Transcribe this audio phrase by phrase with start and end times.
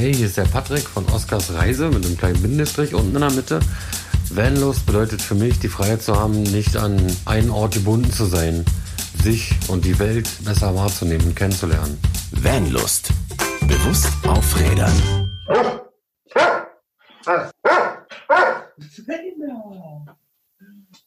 [0.00, 3.32] Hey, hier ist der Patrick von Oscars Reise mit einem kleinen Bindestrich unten in der
[3.32, 3.60] Mitte.
[4.30, 8.64] Vanlust bedeutet für mich, die Freiheit zu haben, nicht an einen Ort gebunden zu sein,
[9.22, 12.00] sich und die Welt besser wahrzunehmen und kennenzulernen.
[12.30, 13.10] Vanlust.
[13.68, 15.30] Bewusst aufrädern.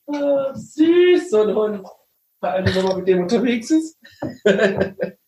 [0.06, 1.88] Oh, süß, so ein Hund.
[2.40, 3.98] Vor allem, wenn man mit dem unterwegs ist.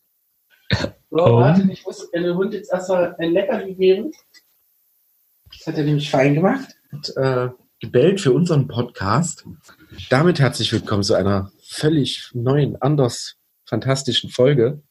[1.10, 1.36] so, Oh.
[1.40, 4.12] warte, ich muss dem Hund jetzt erstmal ein Leckerli geben.
[5.50, 6.76] Das hat er nämlich fein gemacht.
[6.92, 7.48] Hat, äh,
[7.80, 9.44] gebellt für unseren Podcast.
[10.10, 14.82] Damit herzlich willkommen zu einer völlig neuen, anders fantastischen Folge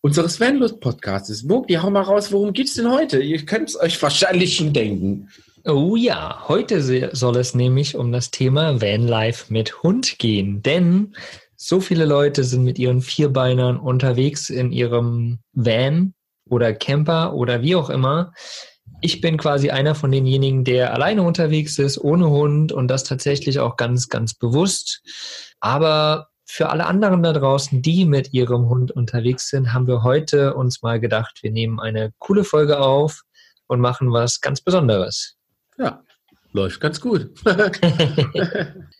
[0.00, 1.42] unseres Vanlust-Podcasts.
[1.42, 3.20] Mogli, hau mal raus, worum geht's denn heute?
[3.20, 5.28] Ihr könnt es euch wahrscheinlich schon denken.
[5.64, 6.80] Oh ja, heute
[7.14, 10.62] soll es nämlich um das Thema Vanlife mit Hund gehen.
[10.62, 11.16] Denn
[11.60, 16.14] so viele Leute sind mit ihren Vierbeinern unterwegs in ihrem Van
[16.48, 18.32] oder Camper oder wie auch immer.
[19.00, 23.58] Ich bin quasi einer von denjenigen, der alleine unterwegs ist, ohne Hund und das tatsächlich
[23.58, 25.02] auch ganz, ganz bewusst.
[25.60, 30.54] Aber für alle anderen da draußen, die mit ihrem Hund unterwegs sind, haben wir heute
[30.54, 33.22] uns mal gedacht, wir nehmen eine coole Folge auf
[33.66, 35.36] und machen was ganz Besonderes.
[35.76, 36.02] Ja,
[36.52, 37.30] läuft ganz gut.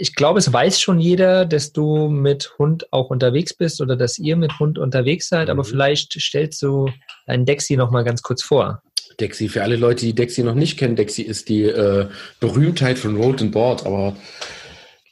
[0.00, 4.16] Ich glaube, es weiß schon jeder, dass du mit Hund auch unterwegs bist oder dass
[4.18, 5.68] ihr mit Hund unterwegs seid, aber Mhm.
[5.68, 6.88] vielleicht stellst du
[7.26, 8.80] deinen Dexy noch mal ganz kurz vor.
[9.18, 12.06] Dexy, für alle Leute, die Dexy noch nicht kennen, Dexy ist die äh,
[12.38, 14.16] Berühmtheit von Road and Board, aber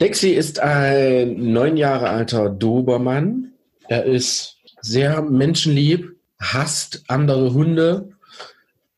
[0.00, 3.52] Dexy ist ein neun Jahre alter Dobermann.
[3.88, 8.10] Er ist sehr menschenlieb, hasst andere Hunde,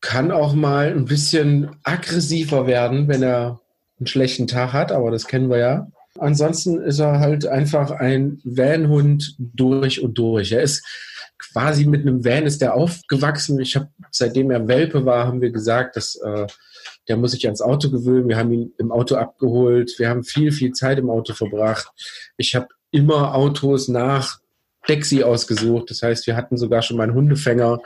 [0.01, 3.61] kann auch mal ein bisschen aggressiver werden, wenn er
[3.99, 5.89] einen schlechten Tag hat, aber das kennen wir ja.
[6.19, 10.53] Ansonsten ist er halt einfach ein Van-Hund durch und durch.
[10.53, 10.85] Er ist
[11.39, 13.61] quasi mit einem Van ist der aufgewachsen.
[13.61, 16.47] Ich habe, seitdem er Welpe war, haben wir gesagt, dass äh,
[17.09, 18.29] der muss sich ans Auto gewöhnen.
[18.29, 19.99] Wir haben ihn im Auto abgeholt.
[19.99, 21.89] Wir haben viel, viel Zeit im Auto verbracht.
[22.37, 24.41] Ich habe immer Autos nach
[24.89, 25.91] Dexy ausgesucht.
[25.91, 27.81] Das heißt, wir hatten sogar schon mal einen Hundefänger,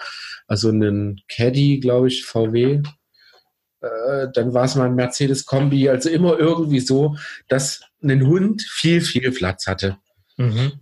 [0.53, 2.83] also einen Caddy, glaube ich, VW.
[3.81, 5.89] Äh, dann war es mal ein Mercedes-Kombi.
[5.89, 7.17] Also immer irgendwie so,
[7.49, 9.97] dass ein Hund viel, viel Platz hatte.
[10.37, 10.73] Mhm.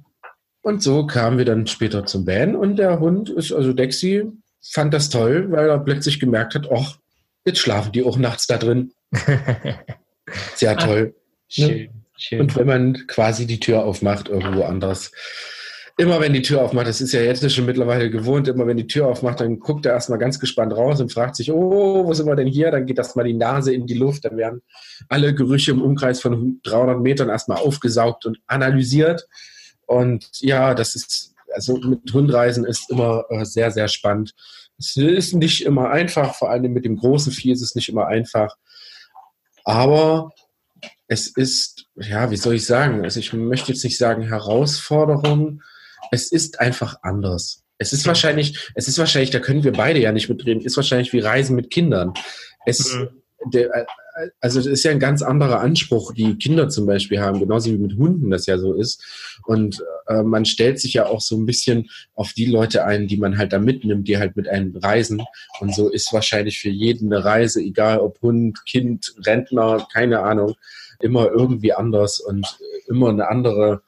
[0.62, 4.26] Und so kamen wir dann später zum Van und der Hund ist, also Dexy,
[4.60, 6.98] fand das toll, weil er plötzlich gemerkt hat, ach,
[7.44, 8.92] jetzt schlafen die auch nachts da drin.
[10.56, 11.14] Sehr toll.
[11.48, 12.40] schön, schön.
[12.40, 15.12] Und wenn man quasi die Tür aufmacht, irgendwo anders.
[16.00, 18.86] Immer wenn die Tür aufmacht, das ist ja jetzt schon mittlerweile gewohnt, immer wenn die
[18.86, 22.24] Tür aufmacht, dann guckt er erstmal ganz gespannt raus und fragt sich, oh, wo sind
[22.24, 22.70] wir denn hier?
[22.70, 24.62] Dann geht erstmal die Nase in die Luft, dann werden
[25.10, 29.28] alle Gerüche im Umkreis von 300 Metern erstmal aufgesaugt und analysiert.
[29.84, 34.32] Und ja, das ist, also mit Hundreisen ist immer äh, sehr, sehr spannend.
[34.78, 38.06] Es ist nicht immer einfach, vor allem mit dem großen Vieh ist es nicht immer
[38.06, 38.56] einfach.
[39.64, 40.30] Aber
[41.08, 43.04] es ist, ja, wie soll ich sagen?
[43.04, 45.60] Also ich möchte jetzt nicht sagen Herausforderung.
[46.10, 47.62] Es ist einfach anders.
[47.78, 51.12] Es ist wahrscheinlich, es ist wahrscheinlich, da können wir beide ja nicht mitreden, ist wahrscheinlich
[51.12, 52.12] wie Reisen mit Kindern.
[52.66, 52.94] Es,
[53.52, 53.86] der, äh,
[54.40, 57.78] also das ist ja ein ganz anderer Anspruch, die Kinder zum Beispiel haben, genauso wie
[57.78, 59.02] mit Hunden das ja so ist.
[59.46, 63.16] Und äh, man stellt sich ja auch so ein bisschen auf die Leute ein, die
[63.16, 65.22] man halt da mitnimmt, die halt mit einem reisen.
[65.60, 70.54] Und so ist wahrscheinlich für jeden eine Reise, egal ob Hund, Kind, Rentner, keine Ahnung,
[71.00, 72.46] immer irgendwie anders und
[72.88, 73.82] immer eine andere,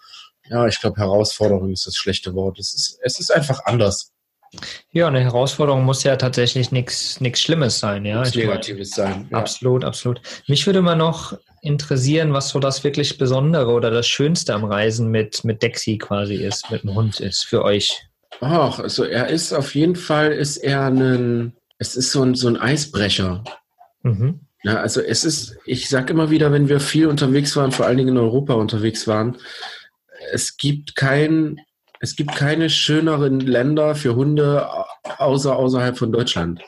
[0.53, 2.59] ja, ich glaube, Herausforderung ist das schlechte Wort.
[2.59, 4.13] Es ist, es ist einfach anders.
[4.91, 8.21] ja, eine Herausforderung muss ja tatsächlich nichts Schlimmes sein, ja.
[8.21, 9.29] Nichts Ich meine, Negatives sein.
[9.31, 9.39] Ja.
[9.39, 10.21] Absolut, absolut.
[10.47, 15.09] Mich würde mal noch interessieren, was so das wirklich Besondere oder das Schönste am Reisen
[15.09, 18.03] mit, mit Dexy quasi ist, mit dem Hund ist für euch.
[18.41, 22.49] Ach, also er ist auf jeden Fall, ist er ein, es ist so ein, so
[22.49, 23.45] ein Eisbrecher.
[24.03, 24.41] Mhm.
[24.65, 27.97] Ja, also es ist, ich sag immer wieder, wenn wir viel unterwegs waren, vor allen
[27.97, 29.37] Dingen in Europa unterwegs waren,
[30.33, 31.61] es gibt kein,
[32.01, 34.67] es gibt keine schöneren Länder für Hunde
[35.19, 36.61] außer außerhalb von Deutschland.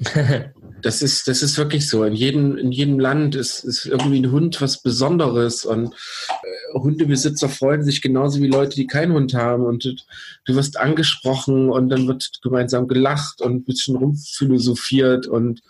[0.82, 2.04] Das ist, das ist wirklich so.
[2.04, 7.48] In jedem, in jedem Land ist, ist irgendwie ein Hund was Besonderes und äh, Hundebesitzer
[7.48, 9.96] freuen sich genauso wie Leute, die keinen Hund haben und du,
[10.44, 15.62] du wirst angesprochen und dann wird gemeinsam gelacht und ein bisschen rumphilosophiert und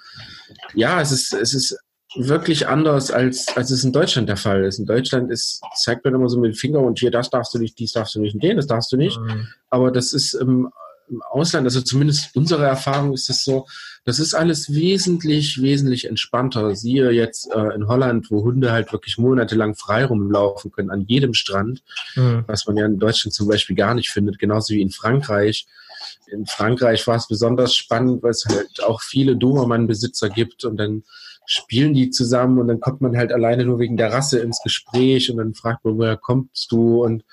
[0.75, 1.79] ja, es ist, es ist
[2.19, 4.79] wirklich anders, als, als es in Deutschland der Fall ist.
[4.79, 7.59] In Deutschland ist, zeigt man immer so mit dem Finger und hier, das darfst du
[7.59, 9.19] nicht, dies darfst du nicht und den, das darfst du nicht.
[9.21, 9.49] Mhm.
[9.71, 10.71] Aber das ist im,
[11.09, 13.67] im Ausland, also zumindest unsere Erfahrung ist das so,
[14.05, 16.75] das ist alles wesentlich, wesentlich entspannter.
[16.75, 21.35] Siehe jetzt äh, in Holland, wo Hunde halt wirklich monatelang frei rumlaufen können, an jedem
[21.35, 21.83] Strand,
[22.15, 22.45] Mhm.
[22.47, 25.67] was man ja in Deutschland zum Beispiel gar nicht findet, genauso wie in Frankreich.
[26.29, 31.05] in Frankreich war es besonders spannend, weil es halt auch viele Dobermann-Besitzer gibt und dann
[31.47, 35.31] spielen die zusammen und dann kommt man halt alleine nur wegen der Rasse ins Gespräch
[35.31, 37.05] und dann fragt man, woher kommst du?
[37.05, 37.25] Und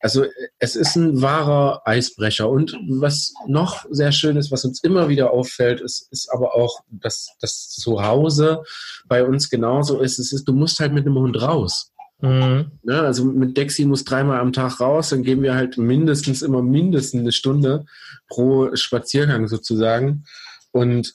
[0.00, 0.24] also
[0.58, 2.48] es ist ein wahrer Eisbrecher.
[2.48, 6.80] Und was noch sehr schön ist, was uns immer wieder auffällt, ist, ist aber auch,
[6.90, 8.62] dass das Zuhause
[9.06, 10.18] bei uns genauso ist.
[10.18, 11.92] Es ist, du musst halt mit einem Hund raus.
[12.22, 12.72] Mhm.
[12.82, 16.42] Ja, ne, also mit Dexi muss dreimal am Tag raus, dann geben wir halt mindestens
[16.42, 17.86] immer mindestens eine Stunde
[18.28, 20.24] pro Spaziergang sozusagen.
[20.72, 21.14] Und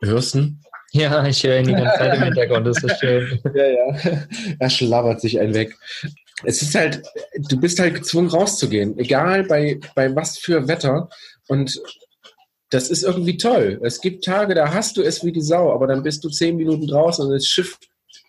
[0.00, 0.50] hörst du?
[0.94, 3.40] Ja, ich höre ihn die ganze Zeit im Hintergrund, das ist schön.
[3.52, 4.22] Ja, ja.
[4.60, 5.76] Er schlabbert sich einen weg.
[6.44, 7.02] Es ist halt,
[7.36, 11.08] du bist halt gezwungen rauszugehen, egal bei, bei was für Wetter.
[11.48, 11.80] Und
[12.70, 13.80] das ist irgendwie toll.
[13.82, 16.56] Es gibt Tage, da hast du es wie die Sau, aber dann bist du zehn
[16.56, 17.76] Minuten draußen und das Schiff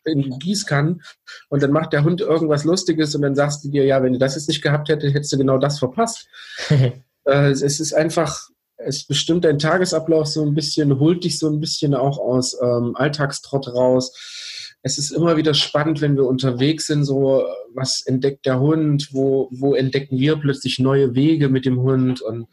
[0.03, 1.03] in Gießkannen
[1.49, 4.19] und dann macht der Hund irgendwas Lustiges und dann sagst du dir, ja, wenn du
[4.19, 6.27] das jetzt nicht gehabt hättest, hättest du genau das verpasst.
[6.69, 8.49] äh, es ist einfach,
[8.85, 12.95] es bestimmt dein Tagesablauf so ein bisschen, holt dich so ein bisschen auch aus ähm,
[12.95, 14.13] Alltagstrott raus.
[14.81, 17.43] Es ist immer wieder spannend, wenn wir unterwegs sind, so
[17.73, 22.47] was entdeckt der Hund, wo, wo entdecken wir plötzlich neue Wege mit dem Hund und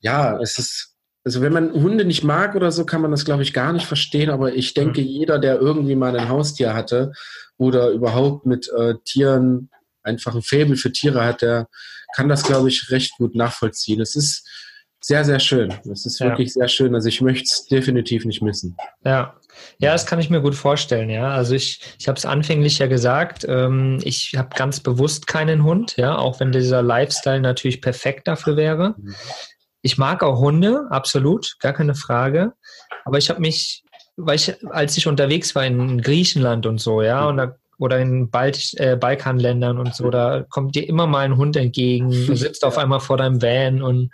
[0.00, 0.94] ja, es ist,
[1.24, 3.86] also wenn man Hunde nicht mag oder so, kann man das, glaube ich, gar nicht
[3.86, 5.06] verstehen, aber ich denke, mhm.
[5.06, 7.12] jeder, der irgendwie mal ein Haustier hatte
[7.56, 9.70] oder überhaupt mit äh, Tieren
[10.02, 11.68] einfach ein Faible für Tiere hat, der
[12.14, 14.02] kann das, glaube ich, recht gut nachvollziehen.
[14.02, 14.46] Es ist
[15.06, 15.74] sehr, sehr schön.
[15.92, 16.60] Es ist wirklich ja.
[16.60, 16.94] sehr schön.
[16.94, 18.74] Also ich möchte es definitiv nicht missen.
[19.04, 19.34] Ja.
[19.78, 21.28] Ja, das kann ich mir gut vorstellen, ja.
[21.28, 25.98] Also ich, ich habe es anfänglich ja gesagt, ähm, ich habe ganz bewusst keinen Hund,
[25.98, 28.94] ja, auch wenn dieser Lifestyle natürlich perfekt dafür wäre.
[29.82, 32.54] Ich mag auch Hunde, absolut, gar keine Frage.
[33.04, 33.84] Aber ich habe mich,
[34.16, 38.30] weil ich, als ich unterwegs war in Griechenland und so, ja, und da oder in
[38.30, 42.64] Balt äh, Balkanländern und so, da kommt dir immer mal ein Hund entgegen, du sitzt
[42.64, 44.10] auf einmal vor deinem Van und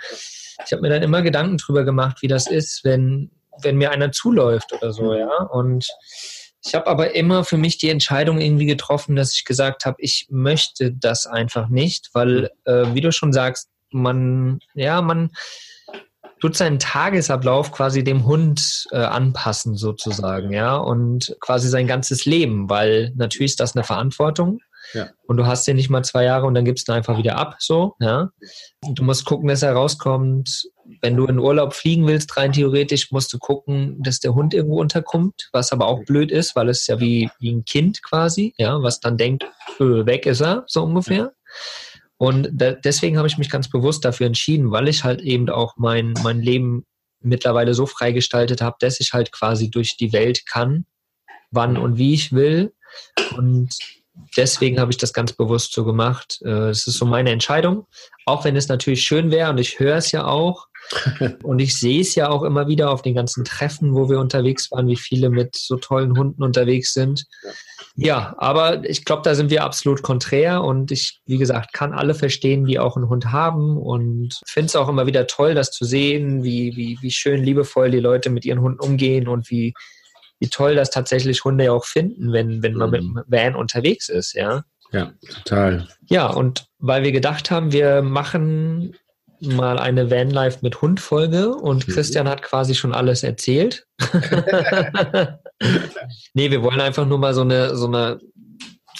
[0.64, 3.30] ich habe mir dann immer Gedanken drüber gemacht, wie das ist, wenn,
[3.62, 5.42] wenn mir einer zuläuft oder so, ja.
[5.44, 5.86] Und
[6.64, 10.26] ich habe aber immer für mich die Entscheidung irgendwie getroffen, dass ich gesagt habe, ich
[10.30, 15.30] möchte das einfach nicht, weil, äh, wie du schon sagst, man, ja, man
[16.40, 22.68] tut seinen Tagesablauf quasi dem Hund äh, anpassen sozusagen, ja, und quasi sein ganzes Leben,
[22.70, 24.60] weil natürlich ist das eine Verantwortung.
[25.26, 27.36] Und du hast den nicht mal zwei Jahre und dann gibst du ihn einfach wieder
[27.36, 28.30] ab, so, ja.
[28.82, 30.68] Du musst gucken, dass er rauskommt.
[31.02, 34.80] Wenn du in Urlaub fliegen willst, rein theoretisch, musst du gucken, dass der Hund irgendwo
[34.80, 38.82] unterkommt, was aber auch blöd ist, weil es ja wie, wie ein Kind quasi, ja,
[38.82, 39.44] was dann denkt,
[39.78, 41.32] öh, weg ist er, so ungefähr.
[42.16, 45.76] Und da, deswegen habe ich mich ganz bewusst dafür entschieden, weil ich halt eben auch
[45.76, 46.84] mein, mein Leben
[47.20, 50.84] mittlerweile so freigestaltet habe, dass ich halt quasi durch die Welt kann,
[51.50, 52.74] wann und wie ich will.
[53.36, 53.70] Und
[54.36, 56.40] deswegen habe ich das ganz bewusst so gemacht.
[56.44, 57.86] Äh, es ist so meine Entscheidung,
[58.26, 60.66] auch wenn es natürlich schön wäre und ich höre es ja auch.
[61.42, 64.70] und ich sehe es ja auch immer wieder auf den ganzen Treffen, wo wir unterwegs
[64.72, 67.26] waren, wie viele mit so tollen Hunden unterwegs sind.
[67.96, 72.14] Ja, aber ich glaube, da sind wir absolut konträr und ich, wie gesagt, kann alle
[72.14, 75.84] verstehen, die auch einen Hund haben und finde es auch immer wieder toll, das zu
[75.84, 79.74] sehen, wie, wie, wie schön liebevoll die Leute mit ihren Hunden umgehen und wie,
[80.40, 82.92] wie toll das tatsächlich Hunde ja auch finden, wenn, wenn man mhm.
[82.92, 84.64] mit dem Van unterwegs ist, ja.
[84.92, 85.86] Ja, total.
[86.08, 88.96] Ja, und weil wir gedacht haben, wir machen
[89.40, 91.92] mal eine Vanlife mit Hund Folge und mhm.
[91.92, 93.86] Christian hat quasi schon alles erzählt.
[96.34, 98.18] nee, wir wollen einfach nur mal so eine, so eine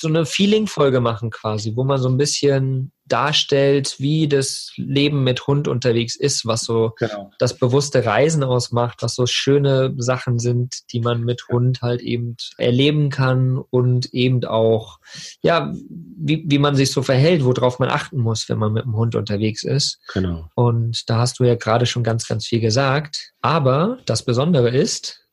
[0.00, 5.46] so eine Feeling-Folge machen quasi, wo man so ein bisschen darstellt, wie das Leben mit
[5.46, 7.30] Hund unterwegs ist, was so genau.
[7.38, 12.36] das bewusste Reisen ausmacht, was so schöne Sachen sind, die man mit Hund halt eben
[12.56, 14.98] erleben kann und eben auch,
[15.42, 18.96] ja, wie, wie man sich so verhält, worauf man achten muss, wenn man mit dem
[18.96, 20.00] Hund unterwegs ist.
[20.12, 20.48] Genau.
[20.54, 23.32] Und da hast du ja gerade schon ganz, ganz viel gesagt.
[23.40, 25.26] Aber das Besondere ist,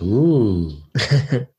[0.00, 0.72] uh.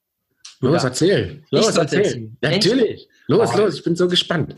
[0.59, 0.89] Los, ja.
[0.89, 1.43] erzähl.
[1.51, 2.31] Los, erzähl.
[2.41, 3.07] Natürlich.
[3.29, 4.55] Los, los, ich bin so gespannt.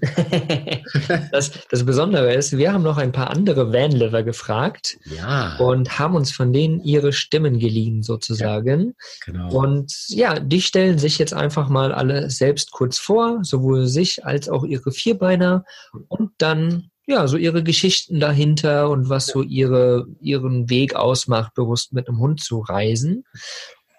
[1.31, 5.57] das, das Besondere ist, wir haben noch ein paar andere Vanliver gefragt ja.
[5.57, 8.93] und haben uns von denen ihre Stimmen geliehen, sozusagen.
[9.25, 9.51] Ja, genau.
[9.51, 14.47] Und ja, die stellen sich jetzt einfach mal alle selbst kurz vor, sowohl sich als
[14.49, 15.65] auch ihre Vierbeiner
[16.07, 21.91] und dann ja, so ihre Geschichten dahinter und was so ihre, ihren Weg ausmacht, bewusst
[21.91, 23.25] mit einem Hund zu reisen.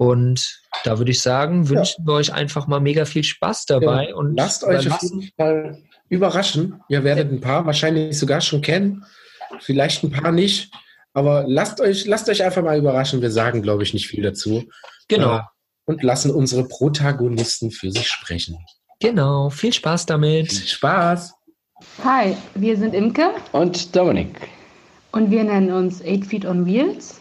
[0.01, 2.07] Und da würde ich sagen, wünschen ja.
[2.07, 4.09] wir euch einfach mal mega viel Spaß dabei.
[4.09, 4.15] Ja.
[4.15, 5.77] Und lasst euch auf jeden Fall
[6.09, 6.81] überraschen.
[6.89, 7.37] Ihr werdet ja.
[7.37, 9.05] ein paar wahrscheinlich sogar schon kennen,
[9.61, 10.73] vielleicht ein paar nicht.
[11.13, 13.21] Aber lasst euch, lasst euch einfach mal überraschen.
[13.21, 14.65] Wir sagen, glaube ich, nicht viel dazu.
[15.09, 15.37] Genau.
[15.37, 15.43] Äh,
[15.85, 18.57] und lassen unsere Protagonisten für sich sprechen.
[19.01, 19.51] Genau.
[19.51, 20.51] Viel Spaß damit.
[20.51, 21.35] Viel Spaß.
[22.05, 24.49] Hi, wir sind Imke und Dominik.
[25.13, 27.20] Und wir nennen uns 8 Feet on Wheels.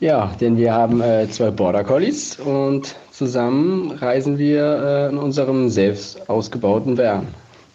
[0.00, 5.68] Ja, denn wir haben äh, zwei Border Collies und zusammen reisen wir äh, in unserem
[5.68, 7.26] selbst ausgebauten Van.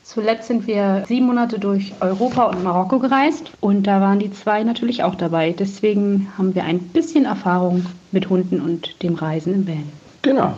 [0.04, 4.64] Zuletzt sind wir sieben Monate durch Europa und Marokko gereist und da waren die zwei
[4.64, 5.52] natürlich auch dabei.
[5.52, 9.84] Deswegen haben wir ein bisschen Erfahrung mit Hunden und dem Reisen im Van.
[10.22, 10.54] Genau.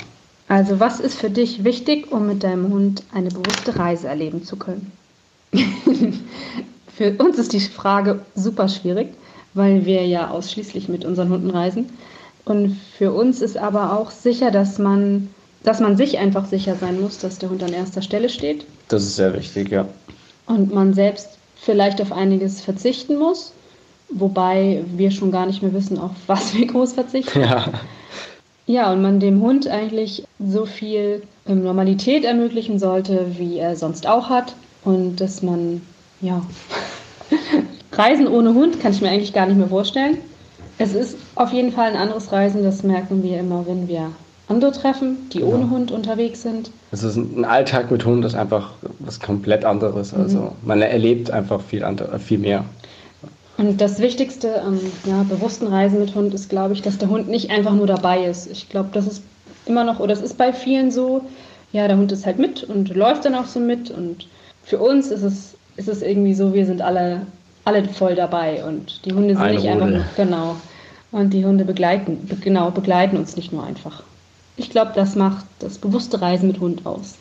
[0.48, 4.55] Also was ist für dich wichtig, um mit deinem Hund eine bewusste Reise erleben zu
[4.55, 4.91] können?
[6.95, 9.10] für uns ist die Frage super schwierig,
[9.55, 11.88] weil wir ja ausschließlich mit unseren Hunden reisen.
[12.43, 15.29] Und für uns ist aber auch sicher, dass man,
[15.63, 18.65] dass man sich einfach sicher sein muss, dass der Hund an erster Stelle steht.
[18.89, 19.88] Das ist sehr wichtig, ja.
[20.45, 23.51] Und man selbst vielleicht auf einiges verzichten muss,
[24.09, 27.41] wobei wir schon gar nicht mehr wissen, auf was wir groß verzichten.
[27.41, 27.65] Ja.
[28.67, 34.07] Ja, und man dem Hund eigentlich so viel ähm, Normalität ermöglichen sollte, wie er sonst
[34.07, 34.55] auch hat.
[34.83, 35.81] Und dass man,
[36.21, 36.41] ja,
[37.97, 40.17] Reisen ohne Hund kann ich mir eigentlich gar nicht mehr vorstellen.
[40.77, 44.11] Es ist auf jeden Fall ein anderes Reisen, das merken wir immer, wenn wir
[44.47, 46.69] andere treffen, die ohne Hund unterwegs sind.
[46.91, 50.13] Es ist ein Alltag mit Hund, das ist einfach was komplett anderes.
[50.13, 52.65] Also man erlebt einfach viel, andere, viel mehr.
[53.57, 57.29] Und das Wichtigste am ja, bewussten Reisen mit Hund ist, glaube ich, dass der Hund
[57.29, 58.51] nicht einfach nur dabei ist.
[58.51, 59.23] Ich glaube, das ist
[59.65, 61.21] immer noch, oder es ist bei vielen so,
[61.71, 63.89] ja, der Hund ist halt mit und läuft dann auch so mit.
[63.89, 64.27] Und
[64.63, 67.21] für uns ist es, ist es irgendwie so, wir sind alle,
[67.65, 69.98] alle voll dabei und die Hunde sind Eine nicht einfach Rudel.
[69.98, 70.55] nur, genau.
[71.12, 74.03] Und die Hunde begleiten, be- genau, begleiten uns nicht nur einfach.
[74.57, 77.15] Ich glaube, das macht das bewusste Reisen mit Hund aus.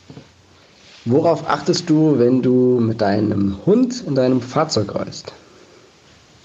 [1.07, 5.33] Worauf achtest du, wenn du mit deinem Hund in deinem Fahrzeug reist?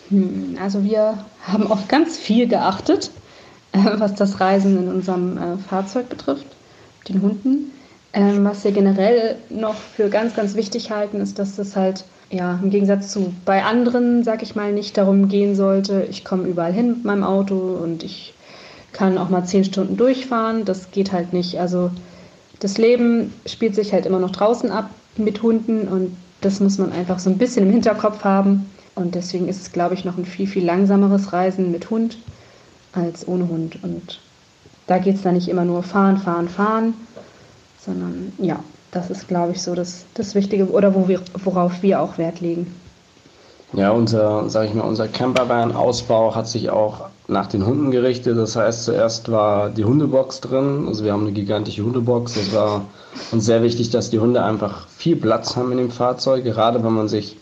[0.09, 3.11] Hm, Also wir haben auf ganz viel geachtet,
[3.71, 6.47] äh, was das Reisen in unserem äh, Fahrzeug betrifft,
[7.07, 7.71] den Hunden.
[8.11, 12.59] Ähm, Was wir generell noch für ganz, ganz wichtig halten, ist, dass es halt ja
[12.61, 16.73] im Gegensatz zu bei anderen, sag ich mal, nicht darum gehen sollte, ich komme überall
[16.73, 18.33] hin mit meinem Auto und ich
[18.91, 20.65] kann auch mal zehn Stunden durchfahren.
[20.65, 21.59] Das geht halt nicht.
[21.59, 21.91] Also
[22.59, 26.91] das Leben spielt sich halt immer noch draußen ab mit Hunden und das muss man
[26.91, 28.69] einfach so ein bisschen im Hinterkopf haben.
[28.95, 32.17] Und deswegen ist es, glaube ich, noch ein viel, viel langsameres Reisen mit Hund
[32.93, 33.81] als ohne Hund.
[33.83, 34.19] Und
[34.87, 36.93] da geht es dann nicht immer nur fahren, fahren, fahren,
[37.79, 38.59] sondern ja,
[38.91, 42.41] das ist, glaube ich, so das, das Wichtige oder wo wir, worauf wir auch Wert
[42.41, 42.73] legen.
[43.73, 48.35] Ja, unser, sag ich mal, unser Campervan-Ausbau hat sich auch nach den Hunden gerichtet.
[48.35, 50.85] Das heißt, zuerst war die Hundebox drin.
[50.87, 52.33] Also wir haben eine gigantische Hundebox.
[52.33, 52.85] Das war
[53.31, 56.43] uns sehr wichtig, dass die Hunde einfach viel Platz haben in dem Fahrzeug.
[56.43, 57.37] Gerade wenn man sich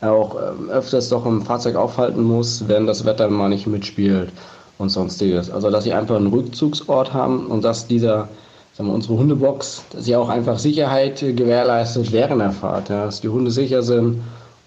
[0.00, 4.30] auch ähm, öfters doch im Fahrzeug aufhalten muss, wenn das Wetter mal nicht mitspielt
[4.78, 5.50] und sonstiges.
[5.50, 8.28] Also dass sie einfach einen Rückzugsort haben und dass dieser,
[8.76, 13.06] sagen wir, unsere Hundebox, dass sie auch einfach Sicherheit äh, gewährleistet während der Fahrt, ja,
[13.06, 14.22] dass die Hunde sicher sind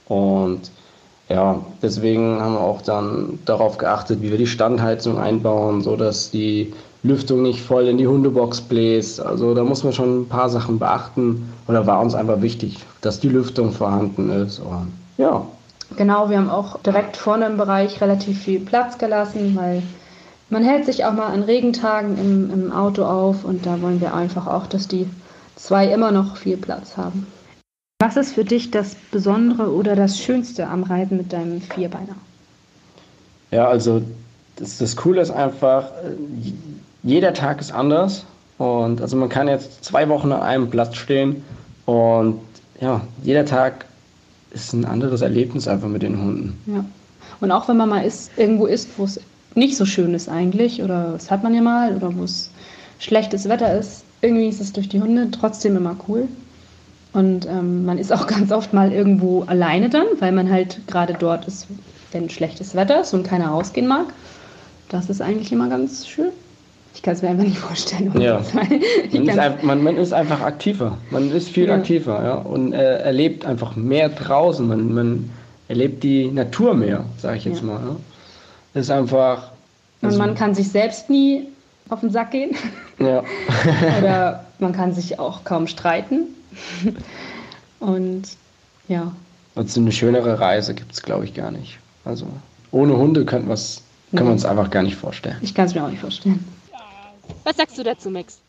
[0.08, 0.72] und
[1.30, 6.32] ja, deswegen haben wir auch dann darauf geachtet, wie wir die Standheizung einbauen, so dass
[6.32, 6.74] die
[7.04, 9.22] Lüftung nicht voll in die Hundebox bläst.
[9.22, 11.54] Also da muss man schon ein paar Sachen beachten.
[11.68, 14.58] Oder war uns einfach wichtig, dass die Lüftung vorhanden ist.
[14.58, 15.46] Und ja,
[15.98, 19.82] Genau, wir haben auch direkt vorne im Bereich relativ viel Platz gelassen, weil
[20.50, 24.14] man hält sich auch mal an Regentagen im, im Auto auf und da wollen wir
[24.14, 25.08] einfach auch, dass die
[25.56, 27.28] zwei immer noch viel Platz haben.
[28.02, 32.16] Was ist für dich das Besondere oder das Schönste am Reisen mit deinem Vierbeiner?
[33.52, 34.02] ja also
[34.56, 35.92] das, das Coole ist einfach,
[37.04, 38.26] jeder Tag ist anders.
[38.58, 41.44] Und also man kann jetzt zwei Wochen an einem Platz stehen
[41.86, 42.42] und
[42.82, 43.86] ja, jeder Tag
[44.52, 46.62] ist ein anderes Erlebnis einfach mit den Hunden.
[46.66, 46.84] Ja.
[47.40, 49.22] Und auch wenn man mal ist, irgendwo ist, wo es
[49.56, 52.52] nicht so schön ist eigentlich, oder das hat man ja mal, oder wo es
[53.00, 56.28] schlechtes Wetter ist, irgendwie ist es durch die Hunde trotzdem immer cool.
[57.14, 61.14] Und ähm, man ist auch ganz oft mal irgendwo alleine dann, weil man halt gerade
[61.18, 61.68] dort ist,
[62.12, 64.08] wenn schlechtes Wetter ist und keiner rausgehen mag.
[64.90, 66.30] Das ist eigentlich immer ganz schön.
[66.96, 68.12] Ich kann es mir einfach nicht vorstellen.
[68.20, 68.42] Ja.
[68.54, 70.98] Man ist, kann's- ein- man, man ist einfach aktiver.
[71.12, 71.76] Man ist viel Ja.
[71.76, 72.34] aktiver, ja.
[72.34, 74.68] Und äh, erlebt einfach mehr draußen.
[74.68, 75.30] Man, man
[75.68, 77.66] erlebt die Natur mehr, sage ich jetzt Ja.
[77.68, 77.80] mal.
[77.80, 77.96] Ja.
[78.80, 79.52] Ist einfach.
[80.02, 81.48] und man kann sich selbst nie
[81.90, 82.56] auf den Sack gehen.
[83.00, 83.24] Ja.
[84.00, 86.28] Oder man kann sich auch kaum streiten.
[87.80, 88.24] Und
[88.90, 89.14] ja,
[89.56, 91.80] Also eine schönere Reise gibt es, glaube ich, gar nicht.
[92.04, 92.26] Also
[92.72, 93.82] ohne Hunde können, wir's-
[94.14, 95.38] können wir uns einfach gar nicht vorstellen.
[95.42, 96.44] ich kann es mir auch nicht vorstellen.
[97.46, 98.40] Was sagst du dazu, Max?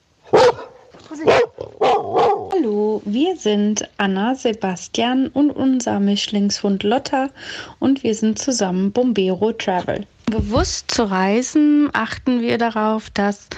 [2.53, 7.29] Hallo, wir sind Anna, Sebastian und unser Mischlingshund Lotta
[7.79, 10.07] und wir sind zusammen Bombero Travel.
[10.31, 13.49] Bewusst zu reisen, achten wir darauf, dass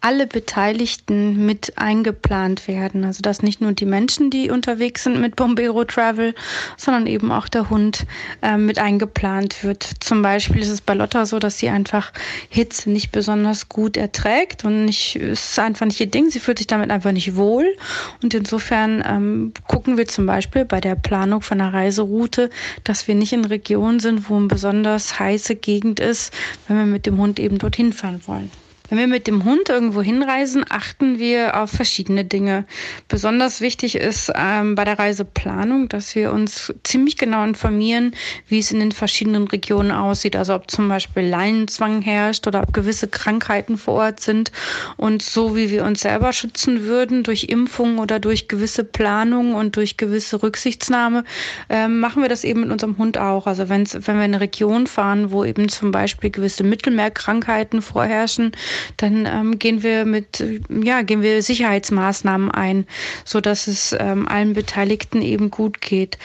[0.00, 3.04] alle Beteiligten mit eingeplant werden.
[3.04, 6.34] Also dass nicht nur die Menschen, die unterwegs sind mit Bombero Travel,
[6.76, 8.04] sondern eben auch der Hund
[8.42, 9.88] äh, mit eingeplant wird.
[10.00, 12.12] Zum Beispiel ist es bei Lotta so, dass sie einfach
[12.48, 16.30] Hitze nicht besonders gut erträgt und nicht, ist einfach nicht ihr Ding.
[16.30, 17.76] Sie fühlt sich damit einfach nicht wohl.
[18.22, 22.50] Und insofern ähm, gucken wir zum Beispiel bei der Planung von einer Reiseroute,
[22.84, 26.21] dass wir nicht in Regionen sind, wo eine besonders heiße Gegend ist,
[26.68, 28.50] wenn wir mit dem Hund eben dorthin fahren wollen.
[28.92, 32.66] Wenn wir mit dem Hund irgendwo hinreisen, achten wir auf verschiedene Dinge.
[33.08, 38.14] Besonders wichtig ist ähm, bei der Reiseplanung, dass wir uns ziemlich genau informieren,
[38.48, 40.36] wie es in den verschiedenen Regionen aussieht.
[40.36, 44.52] Also ob zum Beispiel Leinenzwang herrscht oder ob gewisse Krankheiten vor Ort sind.
[44.98, 49.74] Und so wie wir uns selber schützen würden durch Impfungen oder durch gewisse Planung und
[49.76, 51.24] durch gewisse Rücksichtnahme,
[51.70, 53.46] äh, machen wir das eben mit unserem Hund auch.
[53.46, 58.52] Also wenn's, wenn wir in eine Region fahren, wo eben zum Beispiel gewisse Mittelmeerkrankheiten vorherrschen,
[58.96, 62.86] dann ähm, gehen wir mit, ja, gehen wir Sicherheitsmaßnahmen ein,
[63.24, 66.18] so dass es ähm, allen Beteiligten eben gut geht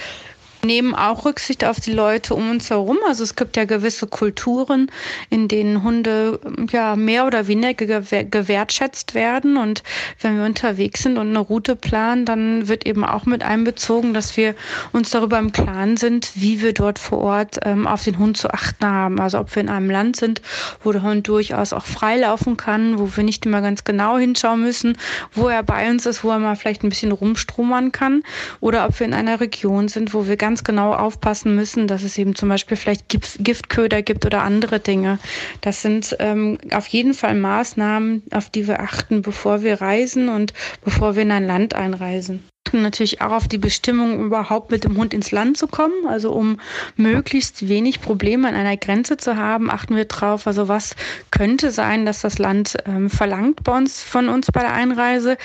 [0.67, 2.99] nehmen auch Rücksicht auf die Leute um uns herum.
[3.07, 4.91] Also es gibt ja gewisse Kulturen,
[5.29, 6.39] in denen Hunde
[6.71, 9.57] ja mehr oder weniger gewertschätzt werden.
[9.57, 9.81] Und
[10.21, 14.37] wenn wir unterwegs sind und eine Route planen, dann wird eben auch mit einbezogen, dass
[14.37, 14.53] wir
[14.91, 18.53] uns darüber im Klaren sind, wie wir dort vor Ort ähm, auf den Hund zu
[18.53, 19.19] achten haben.
[19.19, 20.41] Also ob wir in einem Land sind,
[20.83, 24.97] wo der Hund durchaus auch freilaufen kann, wo wir nicht immer ganz genau hinschauen müssen,
[25.33, 28.23] wo er bei uns ist, wo er mal vielleicht ein bisschen rumstromern kann,
[28.59, 32.01] oder ob wir in einer Region sind, wo wir ganz ganz genau aufpassen müssen, dass
[32.01, 35.19] es eben zum Beispiel vielleicht Giftköder gibt oder andere Dinge.
[35.61, 40.53] Das sind ähm, auf jeden Fall Maßnahmen, auf die wir achten, bevor wir reisen und
[40.83, 42.43] bevor wir in ein Land einreisen
[42.73, 46.07] natürlich auch auf die Bestimmung, überhaupt mit dem Hund ins Land zu kommen.
[46.07, 46.59] Also um
[46.95, 50.47] möglichst wenig Probleme an einer Grenze zu haben, achten wir drauf.
[50.47, 50.95] Also was
[51.31, 55.37] könnte sein, dass das Land ähm, verlangt bei uns, von uns bei der Einreise.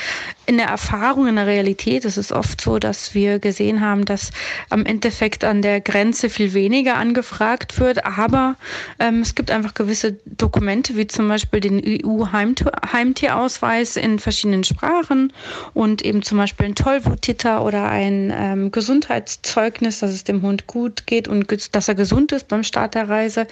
[0.47, 4.31] In der Erfahrung, in der Realität ist es oft so, dass wir gesehen haben, dass
[4.71, 8.05] am Endeffekt an der Grenze viel weniger angefragt wird.
[8.05, 8.57] Aber
[8.99, 15.33] ähm, es gibt einfach gewisse Dokumente, wie zum Beispiel den EU-Heimtierausweis in verschiedenen Sprachen
[15.75, 20.67] und eben zum Beispiel ein Tollwut Bluttitter oder ein ähm, Gesundheitszeugnis, dass es dem Hund
[20.67, 23.47] gut geht und dass er gesund ist beim Start der Reise.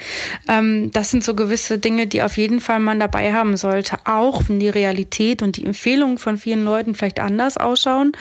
[0.48, 4.44] Ähm, das sind so gewisse Dinge, die auf jeden Fall man dabei haben sollte, auch
[4.48, 8.12] wenn die Realität und die Empfehlungen von vielen Leuten vielleicht anders ausschauen,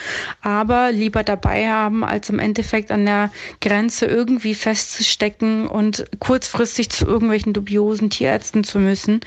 [0.42, 7.06] aber lieber dabei haben, als im Endeffekt an der Grenze irgendwie festzustecken und kurzfristig zu
[7.06, 9.22] irgendwelchen dubiosen Tierärzten zu müssen.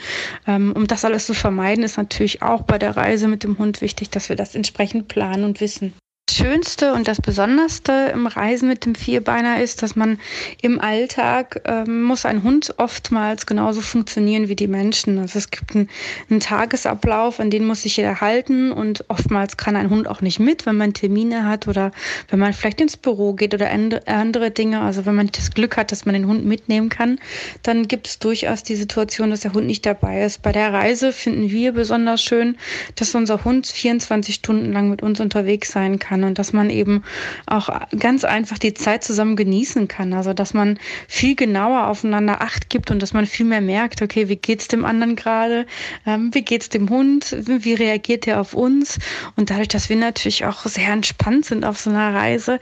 [0.46, 3.80] Ähm, um das alles zu vermeiden, ist natürlich auch bei der Reise mit dem Hund
[3.80, 5.94] wichtig, dass wir das entsprechend planen und wissen.
[6.32, 10.18] Schönste und das Besonderste im Reisen mit dem Vierbeiner ist, dass man
[10.62, 15.18] im Alltag ähm, muss ein Hund oftmals genauso funktionieren wie die Menschen.
[15.18, 15.90] Also es gibt einen,
[16.30, 20.40] einen, Tagesablauf, an den muss sich jeder halten und oftmals kann ein Hund auch nicht
[20.40, 21.92] mit, wenn man Termine hat oder
[22.28, 23.70] wenn man vielleicht ins Büro geht oder
[24.06, 24.80] andere Dinge.
[24.80, 27.20] Also wenn man das Glück hat, dass man den Hund mitnehmen kann,
[27.62, 30.40] dann gibt es durchaus die Situation, dass der Hund nicht dabei ist.
[30.40, 32.56] Bei der Reise finden wir besonders schön,
[32.96, 36.68] dass unser Hund 24 Stunden lang mit uns unterwegs sein kann kann und dass man
[36.68, 37.02] eben
[37.46, 40.12] auch ganz einfach die Zeit zusammen genießen kann.
[40.12, 44.28] Also dass man viel genauer aufeinander Acht gibt und dass man viel mehr merkt, okay,
[44.28, 45.64] wie geht's dem anderen gerade,
[46.06, 48.98] ähm, wie geht's dem Hund, wie reagiert er auf uns?
[49.36, 52.60] Und dadurch, dass wir natürlich auch sehr entspannt sind auf so einer Reise,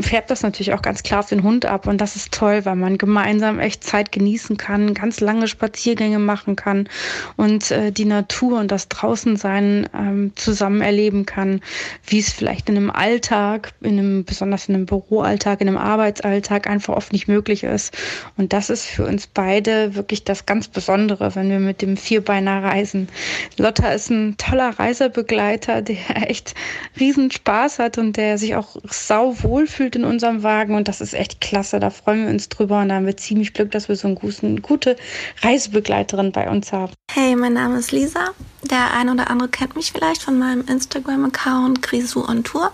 [0.00, 1.88] färbt das natürlich auch ganz klar auf den Hund ab.
[1.88, 6.54] Und das ist toll, weil man gemeinsam echt Zeit genießen kann, ganz lange Spaziergänge machen
[6.54, 6.88] kann
[7.36, 11.60] und äh, die Natur und das Draußensein ähm, zusammen erleben kann,
[12.06, 16.68] wie es vielleicht in einem Alltag, in einem, besonders in einem Büroalltag, in einem Arbeitsalltag
[16.68, 17.96] einfach oft nicht möglich ist.
[18.36, 22.62] Und das ist für uns beide wirklich das ganz Besondere, wenn wir mit dem Vierbeiner
[22.62, 23.08] reisen.
[23.56, 25.96] Lotta ist ein toller Reisebegleiter, der
[26.28, 26.54] echt
[26.98, 30.74] riesen Spaß hat und der sich auch sau wohl fühlt in unserem Wagen.
[30.74, 31.80] Und das ist echt klasse.
[31.80, 34.60] Da freuen wir uns drüber und da haben wir ziemlich Glück, dass wir so eine
[34.60, 34.96] gute
[35.42, 36.92] Reisebegleiterin bei uns haben.
[37.12, 38.34] Hey, mein Name ist Lisa.
[38.70, 42.70] Der ein oder andere kennt mich vielleicht von meinem Instagram-Account Grisou on Tour.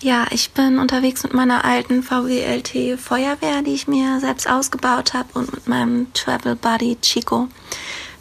[0.00, 5.14] Ja, ich bin unterwegs mit meiner alten VW LT Feuerwehr, die ich mir selbst ausgebaut
[5.14, 7.48] habe und mit meinem Travel Buddy Chico.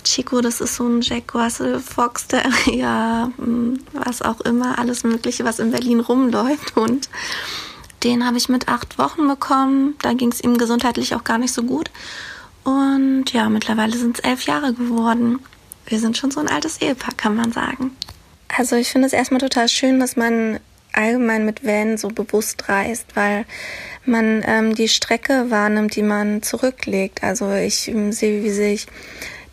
[0.04, 5.46] Chico, das ist so ein Jack Russell Fox Terrier, hm, was auch immer, alles Mögliche,
[5.46, 6.78] was in Berlin rumläuft.
[6.78, 7.10] Und
[8.04, 9.96] den habe ich mit acht Wochen bekommen.
[10.02, 11.90] Da ging es ihm gesundheitlich auch gar nicht so gut.
[12.64, 15.40] Und ja, mittlerweile sind es elf Jahre geworden.
[15.88, 17.96] Wir sind schon so ein altes Ehepaar, kann man sagen.
[18.56, 20.60] Also ich finde es erstmal total schön, dass man
[20.92, 23.46] allgemein mit Van so bewusst reist, weil
[24.06, 27.24] man ähm, die Strecke wahrnimmt, die man zurücklegt.
[27.24, 28.88] Also ich ähm, sehe, wie sich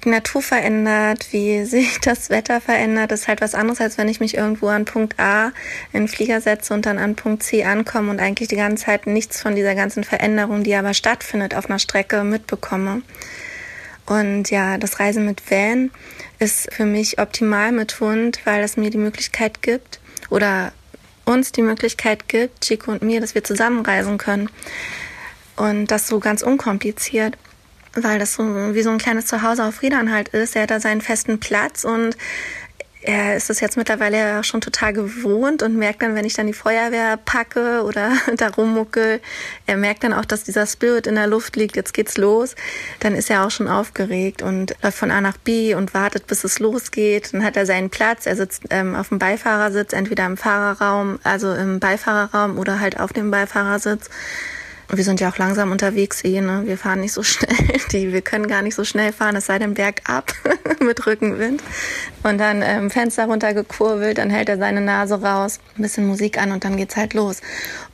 [0.04, 3.12] die Natur verändert, wie sich das Wetter verändert.
[3.12, 5.48] Das ist halt was anderes, als wenn ich mich irgendwo an Punkt A
[5.92, 9.06] in den Flieger setze und dann an Punkt C ankomme und eigentlich die ganze Zeit
[9.06, 13.02] nichts von dieser ganzen Veränderung, die aber stattfindet auf einer Strecke, mitbekomme.
[14.06, 15.90] Und ja, das Reisen mit Van
[16.38, 20.72] ist für mich optimal mit Hund, weil es mir die Möglichkeit gibt oder
[21.24, 24.50] uns die Möglichkeit gibt, Chico und mir, dass wir zusammenreisen können.
[25.56, 27.36] Und das so ganz unkompliziert
[27.96, 30.56] weil das so wie so ein kleines Zuhause auf Friedern halt ist.
[30.56, 32.16] Er hat da seinen festen Platz und
[33.04, 36.46] er ist es jetzt mittlerweile auch schon total gewohnt und merkt dann, wenn ich dann
[36.46, 39.20] die Feuerwehr packe oder da rummuckel,
[39.66, 42.54] er merkt dann auch, dass dieser Spirit in der Luft liegt, jetzt geht's los,
[43.00, 46.44] dann ist er auch schon aufgeregt und läuft von A nach B und wartet, bis
[46.44, 47.34] es losgeht.
[47.34, 51.52] Dann hat er seinen Platz, er sitzt ähm, auf dem Beifahrersitz, entweder im Fahrerraum, also
[51.52, 54.08] im Beifahrerraum oder halt auf dem Beifahrersitz
[54.88, 56.62] wir sind ja auch langsam unterwegs eh, ne?
[56.66, 57.56] Wir fahren nicht so schnell.
[57.92, 60.32] Die, wir können gar nicht so schnell fahren, es sei denn bergab
[60.80, 61.62] mit Rückenwind.
[62.22, 66.52] Und dann ähm, Fenster runtergekurbelt, dann hält er seine Nase raus, ein bisschen Musik an
[66.52, 67.40] und dann geht's halt los.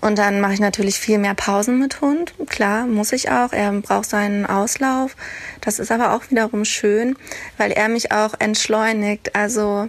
[0.01, 2.35] Und dann mache ich natürlich viel mehr Pausen mit Hund.
[2.49, 3.53] Klar, muss ich auch.
[3.53, 5.17] Er braucht seinen Auslauf.
[5.61, 7.17] Das ist aber auch wiederum schön,
[7.59, 9.35] weil er mich auch entschleunigt.
[9.35, 9.89] Also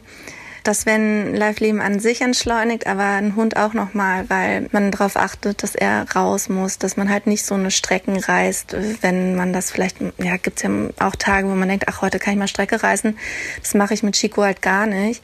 [0.64, 5.64] das wenn Live-Leben an sich entschleunigt, aber ein Hund auch nochmal, weil man darauf achtet,
[5.64, 9.72] dass er raus muss, dass man halt nicht so eine Strecken reist, wenn man das
[9.72, 10.70] vielleicht, ja, gibt's ja
[11.00, 13.18] auch Tage, wo man denkt, ach, heute kann ich mal Strecke reisen.
[13.62, 15.24] Das mache ich mit Chico halt gar nicht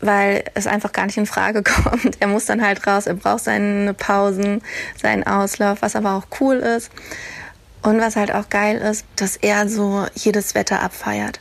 [0.00, 2.20] weil es einfach gar nicht in Frage kommt.
[2.20, 4.60] Er muss dann halt raus, er braucht seine Pausen,
[5.00, 6.90] seinen Auslauf, was aber auch cool ist.
[7.82, 11.40] Und was halt auch geil ist, dass er so jedes Wetter abfeiert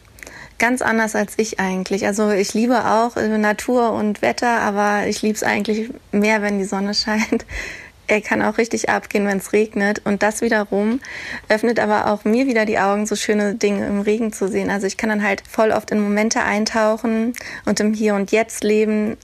[0.64, 2.06] ganz anders als ich eigentlich.
[2.06, 6.58] Also ich liebe auch äh, Natur und Wetter, aber ich liebe es eigentlich mehr, wenn
[6.58, 7.46] die Sonne scheint.
[8.08, 10.02] Er kann auch richtig abgehen, wenn es regnet.
[10.06, 11.02] Und das wiederum
[11.50, 14.70] öffnet aber auch mir wieder die Augen, so schöne Dinge im Regen zu sehen.
[14.70, 17.34] Also ich kann dann halt voll oft in Momente eintauchen
[17.66, 19.18] und im Hier und Jetzt leben,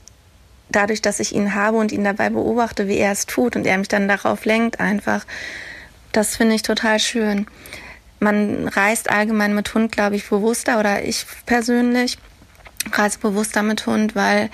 [0.68, 3.78] dadurch, dass ich ihn habe und ihn dabei beobachte, wie er es tut und er
[3.78, 5.24] mich dann darauf lenkt einfach.
[6.12, 7.46] Das finde ich total schön
[8.20, 12.18] man reist allgemein mit Hund, glaube ich, bewusster oder ich persönlich
[12.92, 14.50] reise bewusster mit Hund, weil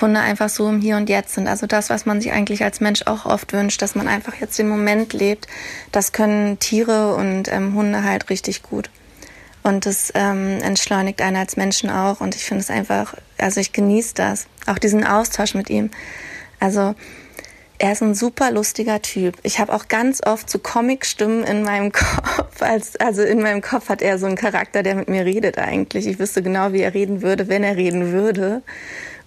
[0.00, 1.46] Hunde einfach so im Hier und Jetzt sind.
[1.46, 4.58] Also das, was man sich eigentlich als Mensch auch oft wünscht, dass man einfach jetzt
[4.58, 5.46] den Moment lebt,
[5.92, 8.90] das können Tiere und ähm, Hunde halt richtig gut.
[9.62, 12.20] Und das ähm, entschleunigt einen als Menschen auch.
[12.20, 15.90] Und ich finde es einfach, also ich genieße das, auch diesen Austausch mit ihm.
[16.58, 16.94] Also
[17.82, 19.34] er ist ein super lustiger Typ.
[19.42, 22.62] Ich habe auch ganz oft so Comic-Stimmen in meinem Kopf.
[22.62, 26.06] Als, also in meinem Kopf hat er so einen Charakter, der mit mir redet eigentlich.
[26.06, 28.62] Ich wüsste genau, wie er reden würde, wenn er reden würde.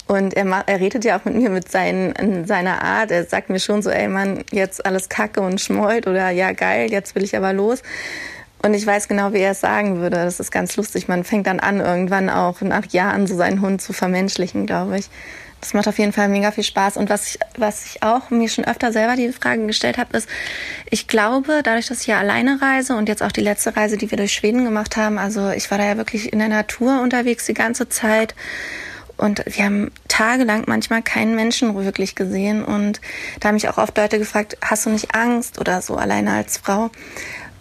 [0.08, 3.12] Und er, er redet ja auch mit mir mit seinen, in seiner Art.
[3.12, 6.90] Er sagt mir schon so, ey Mann, jetzt alles kacke und schmollt oder ja geil,
[6.90, 7.82] jetzt will ich aber los.
[8.62, 10.16] Und ich weiß genau, wie er es sagen würde.
[10.16, 11.10] Das ist ganz lustig.
[11.10, 15.10] Man fängt dann an, irgendwann auch nach Jahren so seinen Hund zu vermenschlichen, glaube ich.
[15.66, 16.96] Das macht auf jeden Fall mega viel Spaß.
[16.96, 20.30] Und was ich, was ich auch mir schon öfter selber die Frage gestellt habe, ist,
[20.92, 24.12] ich glaube, dadurch, dass ich ja alleine reise und jetzt auch die letzte Reise, die
[24.12, 27.48] wir durch Schweden gemacht haben, also ich war da ja wirklich in der Natur unterwegs
[27.48, 28.36] die ganze Zeit.
[29.18, 32.64] Und wir haben tagelang manchmal keinen Menschen wirklich gesehen.
[32.64, 33.02] Und
[33.40, 36.58] da haben mich auch oft Leute gefragt, hast du nicht Angst oder so alleine als
[36.58, 36.92] Frau?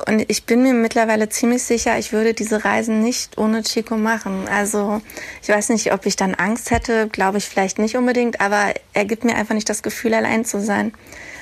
[0.06, 4.48] Und ich bin mir mittlerweile ziemlich sicher, ich würde diese Reisen nicht ohne Chico machen.
[4.48, 5.00] Also
[5.42, 9.04] ich weiß nicht, ob ich dann Angst hätte, glaube ich vielleicht nicht unbedingt, aber er
[9.04, 10.92] gibt mir einfach nicht das Gefühl, allein zu sein.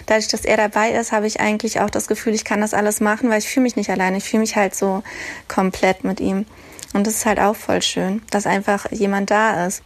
[0.07, 3.01] Dadurch, dass er dabei ist, habe ich eigentlich auch das Gefühl, ich kann das alles
[3.01, 4.15] machen, weil ich fühle mich nicht allein.
[4.15, 5.03] Ich fühle mich halt so
[5.49, 6.45] komplett mit ihm.
[6.93, 9.83] Und das ist halt auch voll schön, dass einfach jemand da ist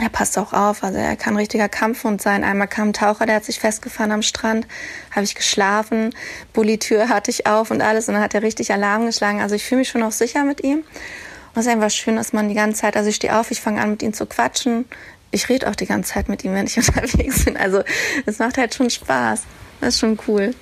[0.00, 2.44] er passt auch auf, also er kann richtiger Kampfhund sein.
[2.44, 4.66] Einmal kam ein Taucher, der hat sich festgefahren am Strand,
[5.10, 6.14] habe ich geschlafen,
[6.54, 9.40] Bullitür hatte ich auf und alles und dann hat er richtig Alarm geschlagen.
[9.40, 10.78] Also ich fühle mich schon auch sicher mit ihm.
[10.78, 13.60] Und es ist einfach schön, dass man die ganze Zeit, also ich stehe auf, ich
[13.60, 14.86] fange an mit ihm zu quatschen.
[15.30, 17.58] Ich rede auch die ganze Zeit mit ihm, wenn ich unterwegs bin.
[17.58, 17.82] Also
[18.24, 19.42] es macht halt schon Spaß.
[19.80, 20.54] Das ist schon cool.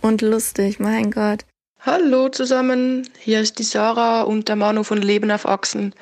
[0.00, 1.44] Und lustig, mein Gott.
[1.82, 5.94] Hallo zusammen, hier ist die Sarah und der Manu von Leben auf Achsen.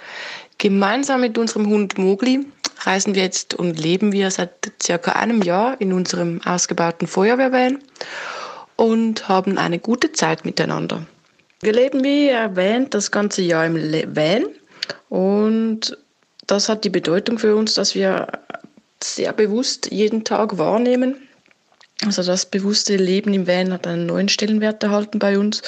[0.59, 2.45] Gemeinsam mit unserem Hund Mogli
[2.81, 7.79] reisen wir jetzt und leben wir seit circa einem Jahr in unserem ausgebauten Feuerwehrvan
[8.77, 11.07] und haben eine gute Zeit miteinander.
[11.61, 14.47] Wir leben, wie erwähnt, das ganze Jahr im Van
[15.09, 15.97] und
[16.47, 18.27] das hat die Bedeutung für uns, dass wir
[19.03, 21.17] sehr bewusst jeden Tag wahrnehmen.
[22.05, 25.63] Also das bewusste Leben im Van hat einen neuen Stellenwert erhalten bei uns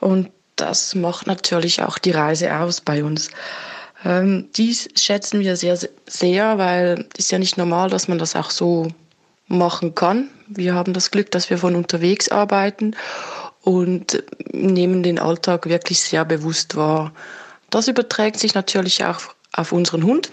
[0.00, 3.30] und das macht natürlich auch die Reise aus bei uns.
[4.04, 8.36] Ähm, dies schätzen wir sehr, sehr, weil es ist ja nicht normal, dass man das
[8.36, 8.88] auch so
[9.48, 10.28] machen kann.
[10.48, 12.94] Wir haben das Glück, dass wir von unterwegs arbeiten
[13.62, 17.12] und nehmen den Alltag wirklich sehr bewusst wahr.
[17.70, 19.20] Das überträgt sich natürlich auch
[19.52, 20.30] auf unseren Hund.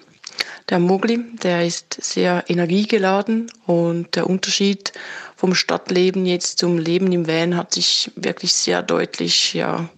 [0.70, 4.94] Der Mogli, der ist sehr energiegeladen und der Unterschied
[5.36, 9.90] vom Stadtleben jetzt zum Leben im Van hat sich wirklich sehr deutlich ja,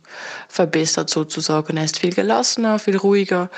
[0.47, 1.77] verbessert sozusagen.
[1.77, 3.49] Er ist viel gelassener, viel ruhiger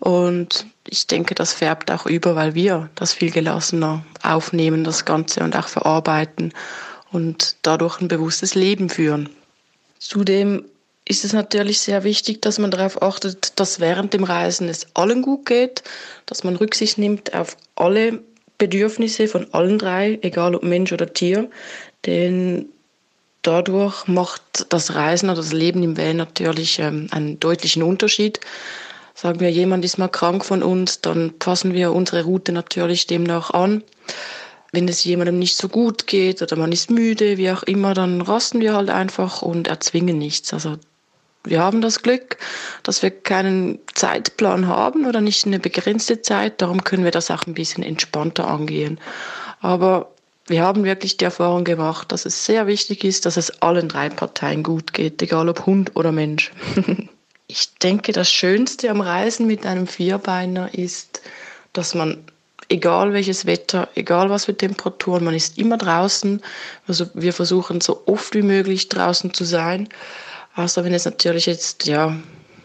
[0.00, 5.40] und ich denke, das färbt auch über, weil wir das viel gelassener aufnehmen, das Ganze
[5.40, 6.52] und auch verarbeiten
[7.12, 9.30] und dadurch ein bewusstes Leben führen.
[9.98, 10.64] Zudem
[11.06, 15.22] ist es natürlich sehr wichtig, dass man darauf achtet, dass während dem Reisen es allen
[15.22, 15.82] gut geht,
[16.26, 18.20] dass man Rücksicht nimmt auf alle
[18.58, 21.50] Bedürfnisse von allen drei, egal ob Mensch oder Tier,
[22.06, 22.68] denn
[23.46, 28.40] dadurch macht das Reisen oder das Leben im Van natürlich ähm, einen deutlichen Unterschied.
[29.14, 33.50] Sagen wir, jemand ist mal krank von uns, dann passen wir unsere Route natürlich demnach
[33.50, 33.84] an.
[34.72, 38.20] Wenn es jemandem nicht so gut geht oder man ist müde, wie auch immer, dann
[38.20, 40.52] rasten wir halt einfach und erzwingen nichts.
[40.52, 40.78] Also
[41.44, 42.38] wir haben das Glück,
[42.82, 46.60] dass wir keinen Zeitplan haben oder nicht eine begrenzte Zeit.
[46.60, 48.98] Darum können wir das auch ein bisschen entspannter angehen.
[49.60, 50.10] Aber
[50.46, 54.10] wir haben wirklich die Erfahrung gemacht, dass es sehr wichtig ist, dass es allen drei
[54.10, 56.52] Parteien gut geht, egal ob Hund oder Mensch.
[57.46, 61.22] ich denke, das Schönste am Reisen mit einem Vierbeiner ist,
[61.72, 62.24] dass man,
[62.68, 66.42] egal welches Wetter, egal was für Temperaturen, man ist immer draußen.
[66.86, 69.88] Also wir versuchen so oft wie möglich draußen zu sein.
[70.56, 72.16] Außer wenn es natürlich jetzt, ja,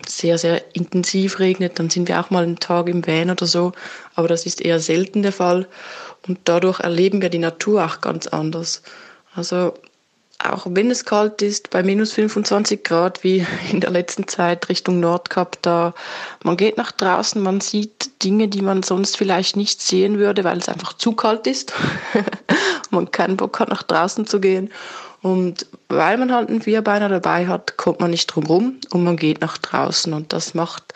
[0.07, 3.71] sehr, sehr intensiv regnet, dann sind wir auch mal einen Tag im Van oder so.
[4.15, 5.67] Aber das ist eher selten der Fall.
[6.27, 8.81] Und dadurch erleben wir die Natur auch ganz anders.
[9.35, 9.73] Also
[10.41, 14.99] auch wenn es kalt ist, bei minus 25 Grad, wie in der letzten Zeit Richtung
[15.01, 15.93] Nordkap, da
[16.43, 20.57] man geht nach draußen, man sieht Dinge, die man sonst vielleicht nicht sehen würde, weil
[20.57, 21.73] es einfach zu kalt ist.
[22.89, 24.71] man keinen Bock hat, nach draußen zu gehen.
[25.21, 29.17] Und weil man halt einen Vierbeiner dabei hat, kommt man nicht drum rum und man
[29.17, 30.13] geht nach draußen.
[30.13, 30.93] Und das macht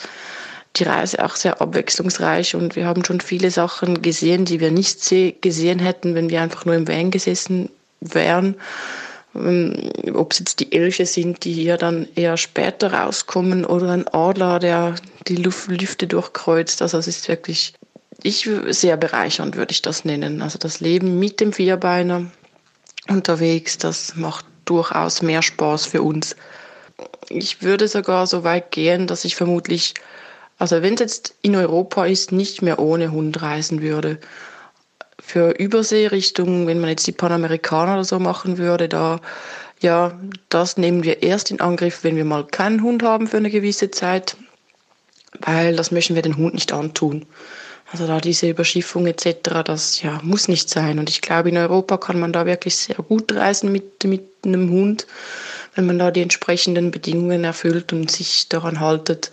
[0.76, 2.56] die Reise auch sehr abwechslungsreich.
[2.56, 5.00] Und wir haben schon viele Sachen gesehen, die wir nicht
[5.42, 7.70] gesehen hätten, wenn wir einfach nur im Van gesessen
[8.02, 8.56] wären.
[9.36, 14.08] Ähm, ob es jetzt die Elche sind, die hier dann eher später rauskommen, oder ein
[14.08, 14.96] Adler, der
[15.28, 16.82] die Luft, Lüfte durchkreuzt.
[16.82, 17.74] Also es ist wirklich,
[18.22, 20.42] ich sehr bereichernd, würde ich das nennen.
[20.42, 22.26] Also das Leben mit dem Vierbeiner
[23.10, 23.78] unterwegs.
[23.78, 26.36] Das macht durchaus mehr Spaß für uns.
[27.30, 29.94] Ich würde sogar so weit gehen, dass ich vermutlich,
[30.63, 34.17] also wenn es jetzt in Europa ist, nicht mehr ohne Hund reisen würde.
[35.21, 39.19] Für Überseerichtungen, wenn man jetzt die Panamerikaner oder so machen würde, da,
[39.82, 43.49] ja, das nehmen wir erst in Angriff, wenn wir mal keinen Hund haben für eine
[43.49, 44.38] gewisse Zeit,
[45.41, 47.26] weil das möchten wir den Hund nicht antun.
[47.91, 50.97] Also da diese Überschiffung etc., das ja, muss nicht sein.
[50.97, 54.69] Und ich glaube, in Europa kann man da wirklich sehr gut reisen mit, mit einem
[54.69, 55.08] Hund,
[55.76, 59.30] wenn man da die entsprechenden Bedingungen erfüllt und sich daran haltet.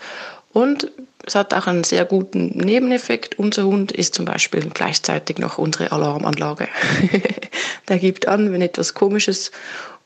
[0.53, 0.91] Und
[1.27, 3.39] es hat auch einen sehr guten Nebeneffekt.
[3.39, 6.69] Unser Hund ist zum Beispiel gleichzeitig noch unsere Alarmanlage.
[7.89, 9.51] Der gibt an, wenn etwas Komisches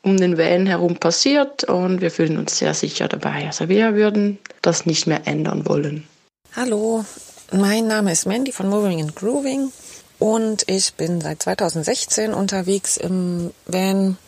[0.03, 3.47] um den Van herum passiert und wir fühlen uns sehr sicher dabei.
[3.47, 6.07] Also wir würden das nicht mehr ändern wollen.
[6.55, 7.05] Hallo,
[7.53, 9.73] mein Name ist Mandy von Moving and Grooving
[10.19, 14.19] und ich bin seit 2016 unterwegs im Van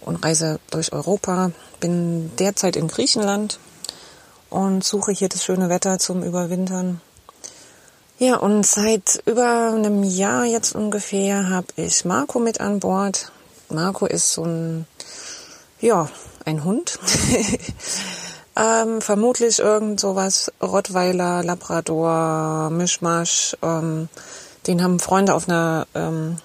[0.00, 1.50] und reise durch Europa.
[1.80, 3.58] Bin derzeit in Griechenland
[4.50, 7.00] und suche hier das schöne Wetter zum Überwintern.
[8.18, 13.30] Ja, und seit über einem Jahr jetzt ungefähr habe ich Marco mit an Bord.
[13.68, 14.86] Marco ist so ein,
[15.80, 16.08] ja,
[16.44, 16.98] ein Hund.
[18.58, 23.54] Ähm, vermutlich irgend sowas, Rottweiler, Labrador, Mischmasch.
[23.60, 24.08] Ähm,
[24.66, 26.38] den haben Freunde auf einer, ähm,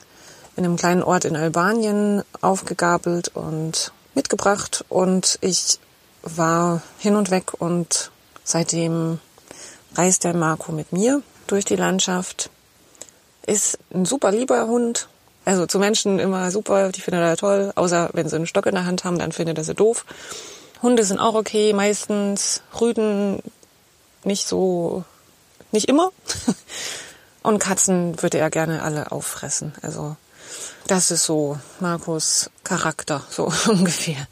[0.58, 4.84] in einem kleinen Ort in Albanien aufgegabelt und mitgebracht.
[4.90, 5.80] Und ich
[6.24, 8.12] war hin und weg und
[8.44, 9.20] seitdem
[9.96, 12.50] reist der Marco mit mir durch die Landschaft.
[13.46, 15.08] Ist ein super lieber Hund.
[15.44, 17.72] Also zu Menschen immer super, die finden er toll.
[17.76, 20.06] Außer wenn sie einen Stock in der Hand haben, dann findet er sie doof.
[20.82, 22.62] Hunde sind auch okay, meistens.
[22.80, 23.42] Rüden
[24.24, 25.04] nicht so,
[25.72, 26.12] nicht immer.
[27.44, 29.74] Und Katzen würde er gerne alle auffressen.
[29.82, 30.16] Also
[30.88, 34.28] das ist so Markus Charakter, so ungefähr.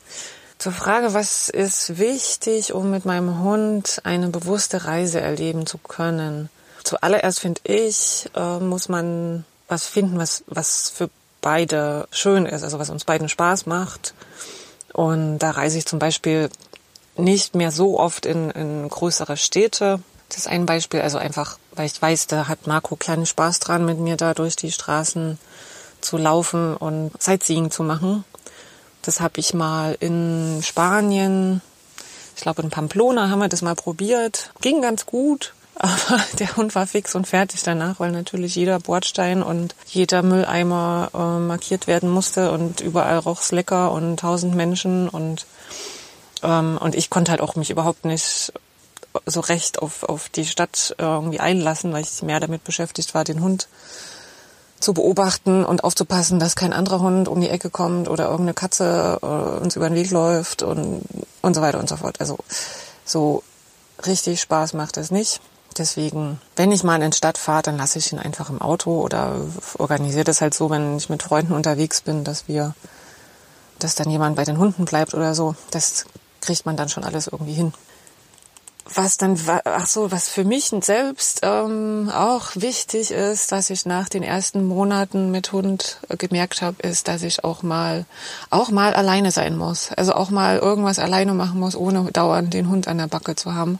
[0.59, 6.49] Zur Frage, was ist wichtig, um mit meinem Hund eine bewusste Reise erleben zu können?
[6.83, 11.09] Zuallererst finde ich, äh, muss man was finden, was, was für
[11.41, 14.13] beide schön ist, also was uns beiden Spaß macht.
[14.93, 16.49] Und da reise ich zum Beispiel
[17.15, 21.87] nicht mehr so oft in, in größere Städte, Das ist ein Beispiel, also einfach, weil
[21.87, 25.39] ich weiß, da hat Marco kleinen Spaß dran, mit mir da durch die Straßen
[26.01, 28.23] zu laufen und Sightseeing zu machen.
[29.09, 31.63] Das habe ich mal in Spanien,
[32.35, 34.51] ich glaube in Pamplona haben wir das mal probiert.
[34.61, 39.41] Ging ganz gut, aber der Hund war fix und fertig danach, weil natürlich jeder Bordstein
[39.41, 45.47] und jeder Mülleimer äh, markiert werden musste und überall roch's lecker und tausend Menschen und
[46.43, 48.53] ähm, und ich konnte halt auch mich überhaupt nicht
[49.25, 53.41] so recht auf, auf die Stadt irgendwie einlassen, weil ich mehr damit beschäftigt war, den
[53.41, 53.69] Hund
[54.79, 59.19] zu beobachten und aufzupassen, dass kein anderer Hund um die Ecke kommt oder irgendeine Katze
[59.21, 61.01] äh, uns über den Weg läuft und,
[61.41, 62.19] und so weiter und so fort.
[62.19, 62.37] Also
[63.05, 63.43] so
[64.05, 65.41] richtig Spaß macht es nicht.
[65.77, 69.01] Deswegen, wenn ich mal in die Stadt fahre, dann lasse ich ihn einfach im Auto
[69.01, 69.35] oder
[69.77, 72.73] organisiere das halt so, wenn ich mit Freunden unterwegs bin, dass wir,
[73.77, 75.55] dass dann jemand bei den Hunden bleibt oder so.
[75.71, 76.05] Das
[76.41, 77.73] kriegt man dann schon alles irgendwie hin
[78.93, 84.09] was dann, ach so, was für mich selbst ähm, auch wichtig ist, dass ich nach
[84.09, 88.05] den ersten Monaten mit Hund gemerkt habe, ist, dass ich auch mal,
[88.49, 89.91] auch mal alleine sein muss.
[89.91, 93.53] Also auch mal irgendwas alleine machen muss, ohne dauernd den Hund an der Backe zu
[93.53, 93.79] haben.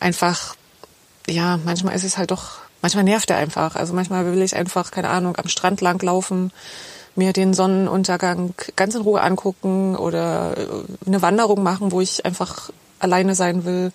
[0.00, 0.56] Einfach,
[1.28, 3.76] ja, manchmal ist es halt doch, manchmal nervt er einfach.
[3.76, 6.52] Also manchmal will ich einfach, keine Ahnung, am Strand lang laufen,
[7.14, 10.66] mir den Sonnenuntergang ganz in Ruhe angucken oder äh,
[11.06, 13.92] eine Wanderung machen, wo ich einfach alleine sein will.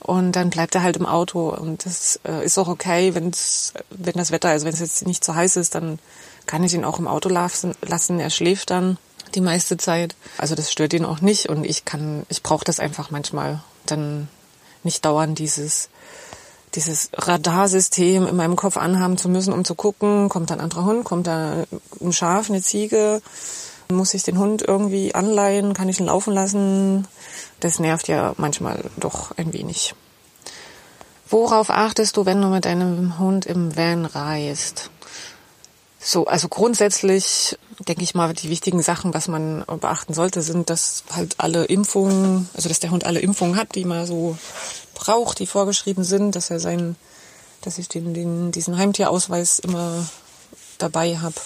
[0.00, 1.48] Und dann bleibt er halt im Auto.
[1.48, 5.24] Und das äh, ist auch okay, wenn's, wenn das Wetter, also wenn es jetzt nicht
[5.24, 5.98] so heiß ist, dann
[6.46, 7.74] kann ich ihn auch im Auto lassen.
[8.20, 8.98] Er schläft dann
[9.34, 10.14] die meiste Zeit.
[10.36, 11.48] Also das stört ihn auch nicht.
[11.48, 13.62] Und ich kann, ich brauche das einfach manchmal.
[13.86, 14.28] Dann
[14.82, 15.88] nicht dauernd dieses,
[16.74, 20.84] dieses Radarsystem in meinem Kopf anhaben zu müssen, um zu gucken, kommt da ein anderer
[20.84, 21.64] Hund, kommt da
[22.00, 23.22] ein Schaf, eine Ziege,
[23.90, 27.06] muss ich den Hund irgendwie anleihen, kann ich ihn laufen lassen,
[27.64, 29.94] das nervt ja manchmal doch ein wenig.
[31.30, 34.90] Worauf achtest du, wenn du mit deinem Hund im Van reist?
[35.98, 41.04] So, also grundsätzlich denke ich mal, die wichtigen Sachen, was man beachten sollte, sind, dass
[41.10, 44.36] halt alle Impfungen, also dass der Hund alle Impfungen hat, die man so
[44.92, 46.96] braucht, die vorgeschrieben sind, dass er seinen,
[47.62, 50.06] dass ich den, den diesen Heimtierausweis immer
[50.76, 51.36] dabei habe.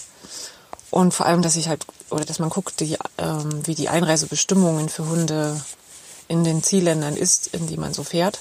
[0.90, 4.88] Und vor allem, dass ich halt, oder dass man guckt, die, ähm, wie die Einreisebestimmungen
[4.88, 5.60] für Hunde
[6.28, 8.38] in den Zielländern ist, in die man so fährt.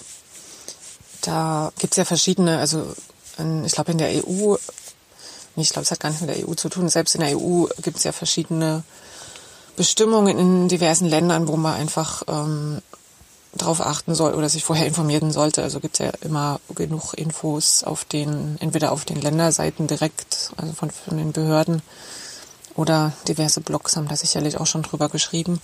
[1.21, 2.85] Da gibt's ja verschiedene, also
[3.37, 4.55] in, ich glaube in der EU,
[5.55, 7.65] ich glaube, es hat gar nicht mit der EU zu tun, selbst in der EU
[7.81, 8.83] gibt's ja verschiedene
[9.75, 12.81] Bestimmungen in diversen Ländern, wo man einfach ähm,
[13.53, 15.63] darauf achten soll oder sich vorher informieren sollte.
[15.63, 20.91] Also gibt's ja immer genug Infos auf den, entweder auf den Länderseiten direkt, also von,
[20.91, 21.81] von den Behörden,
[22.75, 25.59] oder diverse Blogs haben da sicherlich auch schon drüber geschrieben.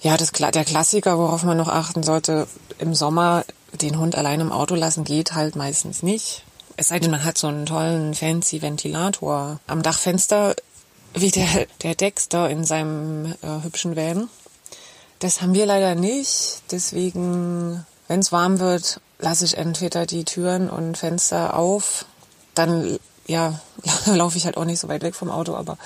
[0.00, 2.46] Ja, das, der Klassiker, worauf man noch achten sollte,
[2.78, 6.44] im Sommer den Hund allein im Auto lassen geht halt meistens nicht.
[6.76, 10.54] Es sei denn, man hat so einen tollen fancy Ventilator am Dachfenster,
[11.14, 14.28] wie der, der Dexter in seinem äh, hübschen Van.
[15.18, 16.62] Das haben wir leider nicht.
[16.70, 22.04] Deswegen, wenn es warm wird, lasse ich entweder die Türen und Fenster auf.
[22.54, 23.58] Dann, ja,
[24.06, 25.76] laufe ich halt auch nicht so weit weg vom Auto, aber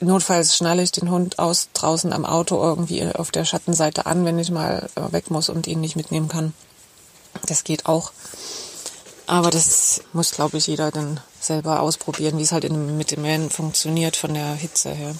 [0.00, 4.38] Notfalls schnalle ich den Hund aus draußen am Auto irgendwie auf der Schattenseite an, wenn
[4.38, 6.54] ich mal äh, weg muss und ihn nicht mitnehmen kann.
[7.46, 8.12] Das geht auch.
[9.26, 13.22] Aber das muss, glaube ich, jeder dann selber ausprobieren, wie es halt in, mit dem
[13.22, 15.14] Van funktioniert von der Hitze her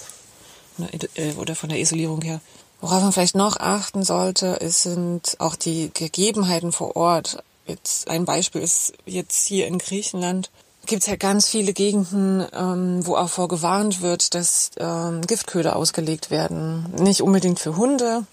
[1.15, 2.41] äh, oder von der Isolierung her.
[2.81, 7.45] Worauf man vielleicht noch achten sollte, sind auch die Gegebenheiten vor Ort.
[7.67, 10.51] Jetzt ein Beispiel ist jetzt hier in Griechenland
[10.91, 16.33] gibt es halt ganz viele Gegenden, ähm, wo auch vorgewarnt wird, dass ähm, Giftköder ausgelegt
[16.33, 16.93] werden.
[16.99, 18.27] Nicht unbedingt für Hunde.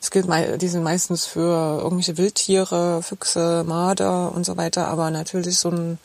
[0.00, 0.26] Es gilt,
[0.60, 4.88] die sind meistens für irgendwelche Wildtiere, Füchse, Marder und so weiter.
[4.88, 5.98] Aber natürlich so ein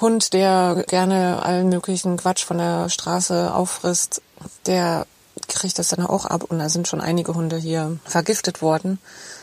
[0.00, 4.22] Hund, der gerne allen möglichen Quatsch von der Straße auffrisst,
[4.64, 5.06] der
[5.46, 6.44] kriegt das dann auch ab.
[6.44, 8.98] Und da sind schon einige Hunde hier vergiftet worden.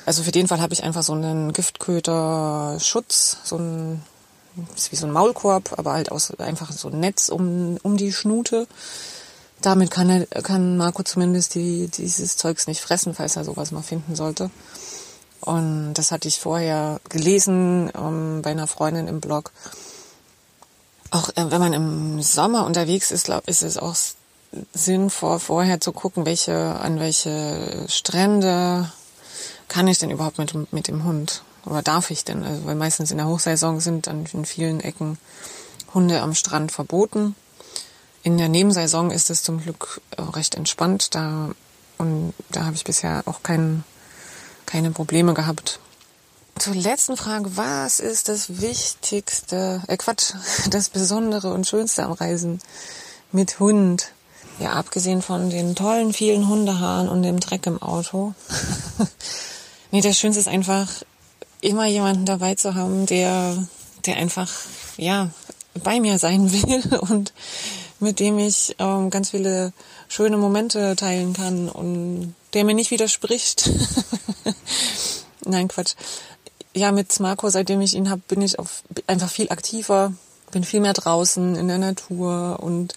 [0.08, 4.02] Also für den Fall habe ich einfach so einen Giftköder-Schutz, so ein
[4.76, 8.12] ist wie so ein Maulkorb, aber halt aus einfach so ein Netz um, um die
[8.12, 8.68] Schnute.
[9.62, 13.82] Damit kann, er, kann Marco zumindest die, dieses Zeugs nicht fressen, falls er sowas mal
[13.82, 14.52] finden sollte.
[15.42, 19.52] Und das hatte ich vorher gelesen ähm, bei einer Freundin im Blog.
[21.12, 23.96] Auch äh, wenn man im Sommer unterwegs ist, glaub, ist es auch
[24.74, 28.92] sinnvoll, vorher zu gucken, welche, an welche Strände
[29.68, 32.44] kann ich denn überhaupt mit, mit dem Hund oder darf ich denn?
[32.44, 35.18] Also, weil meistens in der Hochsaison sind dann in vielen Ecken
[35.94, 37.36] Hunde am Strand verboten.
[38.24, 41.16] In der Nebensaison ist es zum Glück recht entspannt.
[41.16, 41.52] Da,
[41.98, 43.84] und da habe ich bisher auch kein,
[44.66, 45.80] keine Probleme gehabt.
[46.60, 50.34] zur letzten Frage, was ist das Wichtigste, äh Quatsch,
[50.70, 52.60] das Besondere und Schönste am Reisen
[53.32, 54.12] mit Hund?
[54.60, 58.34] Ja, abgesehen von den tollen vielen Hundehaaren und dem Dreck im Auto.
[59.92, 60.90] nee, das Schönste ist einfach,
[61.62, 63.68] immer jemanden dabei zu haben, der,
[64.06, 64.52] der einfach,
[64.98, 65.30] ja,
[65.84, 67.34] bei mir sein will und
[68.00, 69.74] mit dem ich ähm, ganz viele
[70.08, 73.70] schöne Momente teilen kann und der mir nicht widerspricht.
[75.46, 75.96] Nein, Quatsch.
[76.74, 80.14] Ja, mit Marco, seitdem ich ihn habe, bin ich auf, einfach viel aktiver,
[80.52, 82.94] bin viel mehr draußen in der Natur und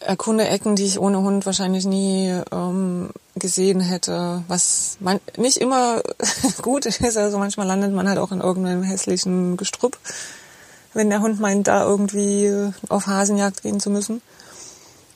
[0.00, 2.95] erkunde Ecken, die ich ohne Hund wahrscheinlich nie ähm,
[3.36, 6.02] gesehen hätte, was man nicht immer
[6.62, 7.16] gut ist.
[7.16, 9.98] Also manchmal landet man halt auch in irgendeinem hässlichen Gestrüpp,
[10.94, 14.22] wenn der Hund meint, da irgendwie auf Hasenjagd gehen zu müssen.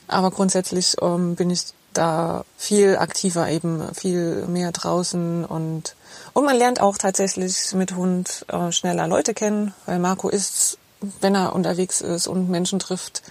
[0.06, 1.62] Aber grundsätzlich ähm, bin ich
[1.92, 5.94] da viel aktiver eben, viel mehr draußen und
[6.32, 10.78] und man lernt auch tatsächlich mit Hund äh, schneller Leute kennen, weil Marco ist,
[11.20, 13.22] wenn er unterwegs ist und Menschen trifft,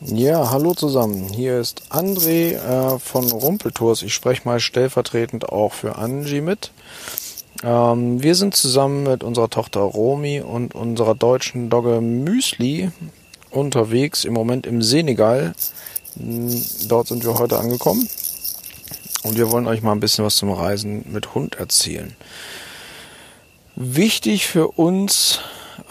[0.02, 1.30] Ja, hallo zusammen.
[1.34, 4.04] Hier ist André äh, von Rumpeltours.
[4.04, 6.72] Ich spreche mal stellvertretend auch für Angie mit.
[7.64, 12.92] Ähm, wir sind zusammen mit unserer Tochter Romi und unserer deutschen Dogge Müsli
[13.50, 15.56] unterwegs, im Moment im Senegal.
[16.18, 18.08] Hm, dort sind wir heute angekommen
[19.24, 22.16] und wir wollen euch mal ein bisschen was zum Reisen mit Hund erzählen.
[23.76, 25.40] Wichtig für uns,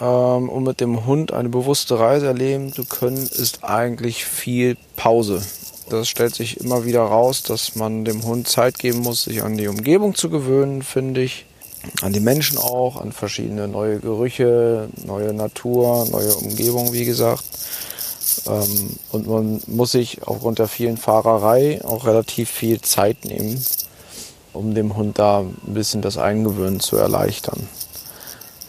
[0.01, 5.41] ähm, um mit dem Hund eine bewusste Reise erleben zu können, ist eigentlich viel Pause.
[5.89, 9.55] Das stellt sich immer wieder raus, dass man dem Hund Zeit geben muss, sich an
[9.55, 11.45] die Umgebung zu gewöhnen, finde ich.
[12.01, 17.43] An die Menschen auch, an verschiedene neue Gerüche, neue Natur, neue Umgebung, wie gesagt.
[18.47, 23.63] Ähm, und man muss sich aufgrund der vielen Fahrerei auch relativ viel Zeit nehmen,
[24.53, 27.67] um dem Hund da ein bisschen das Eingewöhnen zu erleichtern.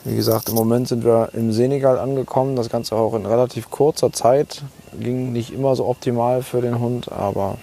[0.05, 2.55] Wie gesagt, im Moment sind wir im Senegal angekommen.
[2.55, 4.63] Das Ganze auch in relativ kurzer Zeit.
[5.01, 7.59] Ging nicht immer so optimal für den Hund, aber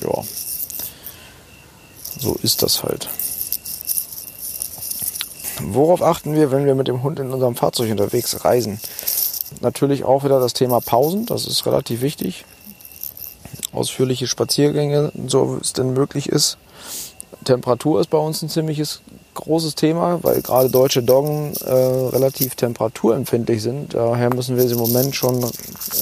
[0.00, 0.24] ja,
[2.18, 3.10] so ist das halt.
[5.60, 8.80] Worauf achten wir, wenn wir mit dem Hund in unserem Fahrzeug unterwegs reisen?
[9.60, 12.44] Natürlich auch wieder das Thema Pausen, das ist relativ wichtig.
[13.72, 16.58] Ausführliche Spaziergänge, so es denn möglich ist.
[17.44, 19.02] Temperatur ist bei uns ein ziemliches
[19.34, 23.94] großes Thema, weil gerade deutsche Doggen äh, relativ temperaturempfindlich sind.
[23.94, 25.44] Daher müssen wir sie im Moment schon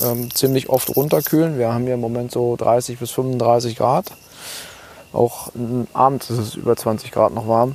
[0.04, 1.58] ähm, ziemlich oft runterkühlen.
[1.58, 4.12] Wir haben hier im Moment so 30 bis 35 Grad.
[5.12, 5.50] Auch
[5.92, 7.74] abends ist es über 20 Grad noch warm.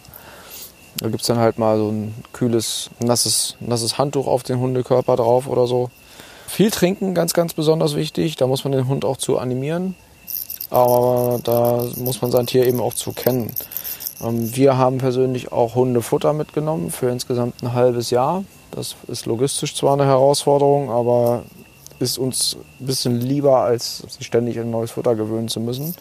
[0.99, 5.15] Da gibt es dann halt mal so ein kühles, nasses, nasses Handtuch auf den Hundekörper
[5.15, 5.89] drauf oder so.
[6.47, 8.35] Viel trinken, ganz, ganz besonders wichtig.
[8.35, 9.95] Da muss man den Hund auch zu animieren.
[10.69, 13.53] Aber da muss man sein Tier eben auch zu kennen.
[14.23, 18.43] Ähm, wir haben persönlich auch Hundefutter mitgenommen für insgesamt ein halbes Jahr.
[18.71, 21.43] Das ist logistisch zwar eine Herausforderung, aber
[21.99, 25.95] ist uns ein bisschen lieber, als sich ständig an neues Futter gewöhnen zu müssen.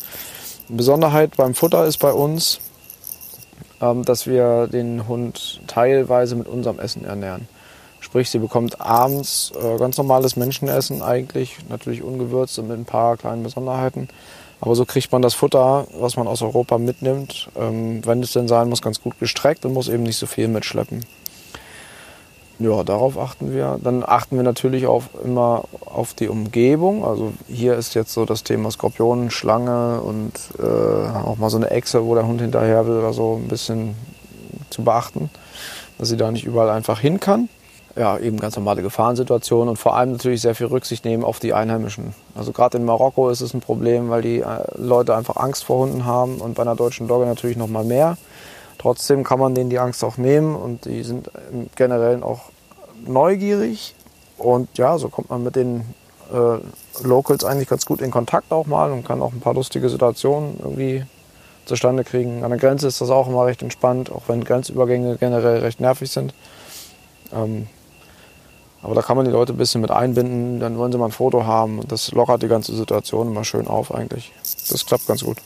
[0.68, 2.60] Besonderheit beim Futter ist bei uns,
[3.80, 7.48] dass wir den Hund teilweise mit unserem Essen ernähren.
[8.00, 13.16] Sprich, sie bekommt abends äh, ganz normales Menschenessen eigentlich, natürlich ungewürzt und mit ein paar
[13.16, 14.08] kleinen Besonderheiten.
[14.60, 18.48] Aber so kriegt man das Futter, was man aus Europa mitnimmt, ähm, wenn es denn
[18.48, 21.04] sein muss, ganz gut gestreckt und muss eben nicht so viel mitschleppen.
[22.58, 23.78] Ja, darauf achten wir.
[23.82, 27.04] Dann achten wir natürlich auch immer auf die Umgebung.
[27.04, 31.70] Also hier ist jetzt so das Thema Skorpionen, Schlange und äh, auch mal so eine
[31.70, 33.94] Echse, wo der Hund hinterher will oder so, ein bisschen
[34.70, 35.28] zu beachten,
[35.98, 37.50] dass sie da nicht überall einfach hin kann.
[37.96, 41.54] ja, eben ganz normale Gefahrensituationen und vor allem natürlich sehr viel Rücksicht nehmen auf die
[41.54, 42.14] Einheimischen.
[42.34, 44.44] Also gerade in Marokko ist es ein Problem, weil die äh,
[44.76, 48.18] Leute einfach Angst vor Hunden haben und bei einer deutschen Dogge natürlich noch mal mehr.
[48.78, 52.50] Trotzdem kann man denen die Angst auch nehmen und die sind im Generellen auch
[53.06, 53.94] neugierig
[54.38, 55.80] und ja, so kommt man mit den
[56.32, 59.88] äh, Locals eigentlich ganz gut in Kontakt auch mal und kann auch ein paar lustige
[59.88, 61.04] Situationen irgendwie
[61.64, 62.44] zustande kriegen.
[62.44, 66.10] An der Grenze ist das auch immer recht entspannt, auch wenn Grenzübergänge generell recht nervig
[66.10, 66.34] sind.
[67.32, 67.66] Ähm,
[68.82, 71.12] aber da kann man die Leute ein bisschen mit einbinden, dann wollen sie mal ein
[71.12, 74.32] Foto haben und das lockert die ganze Situation immer schön auf eigentlich.
[74.68, 75.38] Das klappt ganz gut.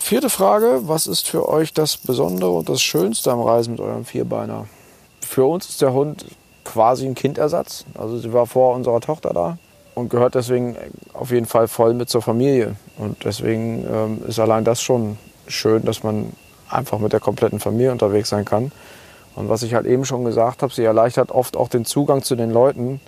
[0.00, 4.04] Vierte Frage, was ist für euch das Besondere und das Schönste am Reisen mit eurem
[4.04, 4.66] Vierbeiner?
[5.20, 6.24] Für uns ist der Hund
[6.64, 7.84] quasi ein Kindersatz.
[7.96, 9.58] Also sie war vor unserer Tochter da
[9.94, 10.76] und gehört deswegen
[11.12, 12.74] auf jeden Fall voll mit zur Familie.
[12.98, 16.32] Und deswegen ähm, ist allein das schon schön, dass man
[16.68, 18.72] einfach mit der kompletten Familie unterwegs sein kann.
[19.36, 22.34] Und was ich halt eben schon gesagt habe, sie erleichtert oft auch den Zugang zu
[22.34, 23.00] den Leuten.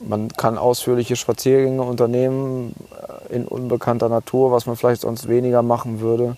[0.00, 2.74] Man kann ausführliche Spaziergänge unternehmen
[3.28, 6.36] äh, in unbekannter Natur, was man vielleicht sonst weniger machen würde.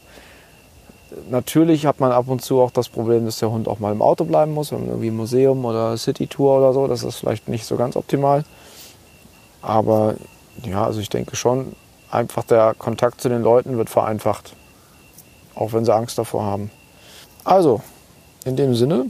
[1.28, 4.00] Natürlich hat man ab und zu auch das Problem, dass der Hund auch mal im
[4.00, 6.86] Auto bleiben muss, wenn man irgendwie Museum oder City-Tour oder so.
[6.86, 8.44] Das ist vielleicht nicht so ganz optimal.
[9.60, 10.14] Aber
[10.64, 11.74] ja, also ich denke schon,
[12.10, 14.54] einfach der Kontakt zu den Leuten wird vereinfacht.
[15.54, 16.70] Auch wenn sie Angst davor haben.
[17.44, 17.82] Also,
[18.44, 19.06] in dem Sinne,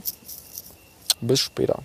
[1.21, 1.79] bis später.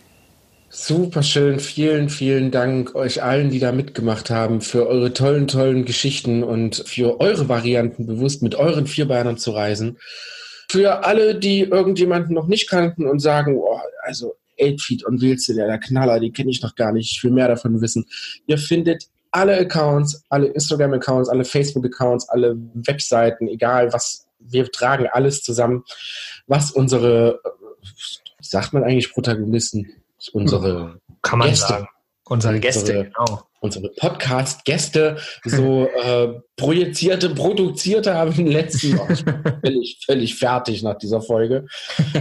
[0.79, 1.59] Super schön.
[1.59, 6.85] Vielen, vielen Dank euch allen, die da mitgemacht haben, für eure tollen, tollen Geschichten und
[6.87, 9.97] für eure Varianten, bewusst mit euren Vierbeinern zu reisen.
[10.69, 15.67] Für alle, die irgendjemanden noch nicht kannten und sagen, oh, also 8feet und Wilze, der,
[15.67, 18.05] der Knaller, die kenne ich noch gar nicht, ich will mehr davon wissen.
[18.47, 25.43] Ihr findet alle Accounts, alle Instagram-Accounts, alle Facebook-Accounts, alle Webseiten, egal was, wir tragen alles
[25.43, 25.85] zusammen,
[26.47, 27.41] was unsere,
[28.43, 29.91] sagt man eigentlich Protagonisten,
[30.33, 31.89] unsere Kann man Gäste, sagen.
[32.29, 33.43] Unsere Gäste, unsere, genau.
[33.61, 40.83] unsere Podcast-Gäste so äh, projizierte, produzierte haben in den letzten, ich bin völlig, völlig fertig
[40.83, 41.67] nach dieser Folge.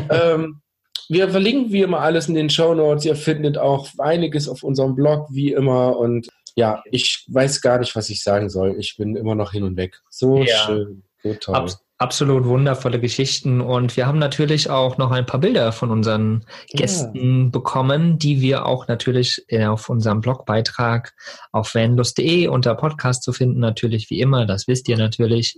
[0.10, 0.62] ähm,
[1.10, 3.06] wir verlinken wie immer alles in den Show Notes.
[3.06, 5.98] Ihr findet auch einiges auf unserem Blog, wie immer.
[5.98, 8.76] Und ja, ich weiß gar nicht, was ich sagen soll.
[8.80, 10.02] Ich bin immer noch hin und weg.
[10.10, 10.58] So Ja.
[10.66, 11.56] schön, so toll.
[11.56, 13.62] Abs absolut wundervolle Geschichten.
[13.62, 16.80] Und wir haben natürlich auch noch ein paar Bilder von unseren Ja.
[16.80, 21.14] Gästen bekommen, die wir auch natürlich äh, auf unserem Blogbeitrag
[21.52, 25.56] auf vanlust.de unter Podcast zu finden, natürlich wie immer, das wisst ihr natürlich.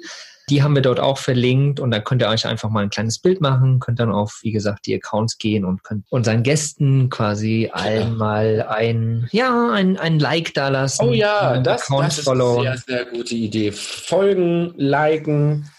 [0.49, 3.19] Die haben wir dort auch verlinkt und da könnt ihr euch einfach mal ein kleines
[3.19, 7.69] Bild machen, könnt dann auf, wie gesagt, die Accounts gehen und könnt unseren Gästen quasi
[7.73, 11.03] allen mal ein, ja, ein, ein Like da lassen.
[11.05, 13.73] Oh ja, das, das ist eine sehr, sehr gute Idee.
[13.73, 15.69] Folgen, liken,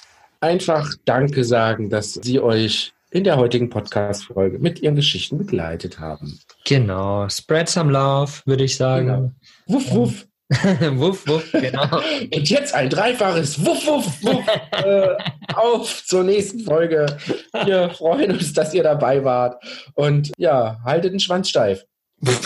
[0.41, 6.39] einfach Danke sagen, dass Sie euch in der heutigen Podcast-Folge mit Ihren Geschichten begleitet haben.
[6.67, 9.07] Genau, spread some love, würde ich sagen.
[9.07, 9.33] Genau.
[9.67, 10.27] Wuff, wuff.
[10.93, 12.01] wuff, wuff, genau.
[12.35, 15.15] Und jetzt ein dreifaches Wuff, Wuff, Wuff äh,
[15.55, 17.19] auf zur nächsten Folge.
[17.65, 19.63] Wir freuen uns, dass ihr dabei wart.
[19.95, 21.85] Und ja, haltet den Schwanz steif.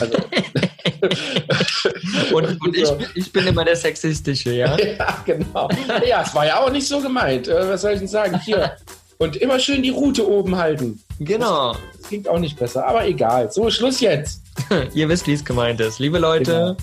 [0.00, 0.18] Also,
[2.32, 4.76] Und, und ich, bin- ich bin immer der Sexistische, ja?
[4.98, 5.68] ja, genau.
[6.06, 7.48] Ja, es war ja auch nicht so gemeint.
[7.48, 8.38] Äh, was soll ich denn sagen?
[8.44, 8.72] Hier.
[9.18, 11.00] Und immer schön die Rute oben halten.
[11.20, 11.74] Genau.
[11.96, 13.50] Das klingt auch nicht besser, aber egal.
[13.52, 14.42] So, Schluss jetzt.
[14.94, 15.98] Ihr wisst, wie es gemeint ist.
[15.98, 16.76] Liebe Leute,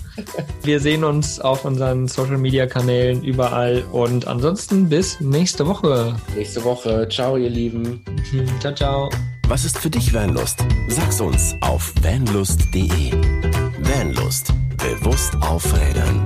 [0.62, 6.16] wir sehen uns auf unseren Social Media Kanälen überall und ansonsten bis nächste Woche.
[6.34, 7.06] Nächste Woche.
[7.10, 8.02] Ciao, ihr Lieben.
[8.60, 9.10] Ciao, ciao.
[9.48, 10.60] Was ist für dich Vanlust?
[10.88, 13.49] Sag's uns auf vanlust.de.
[13.90, 14.54] Vanlust.
[14.76, 16.24] Bewusst aufrädern.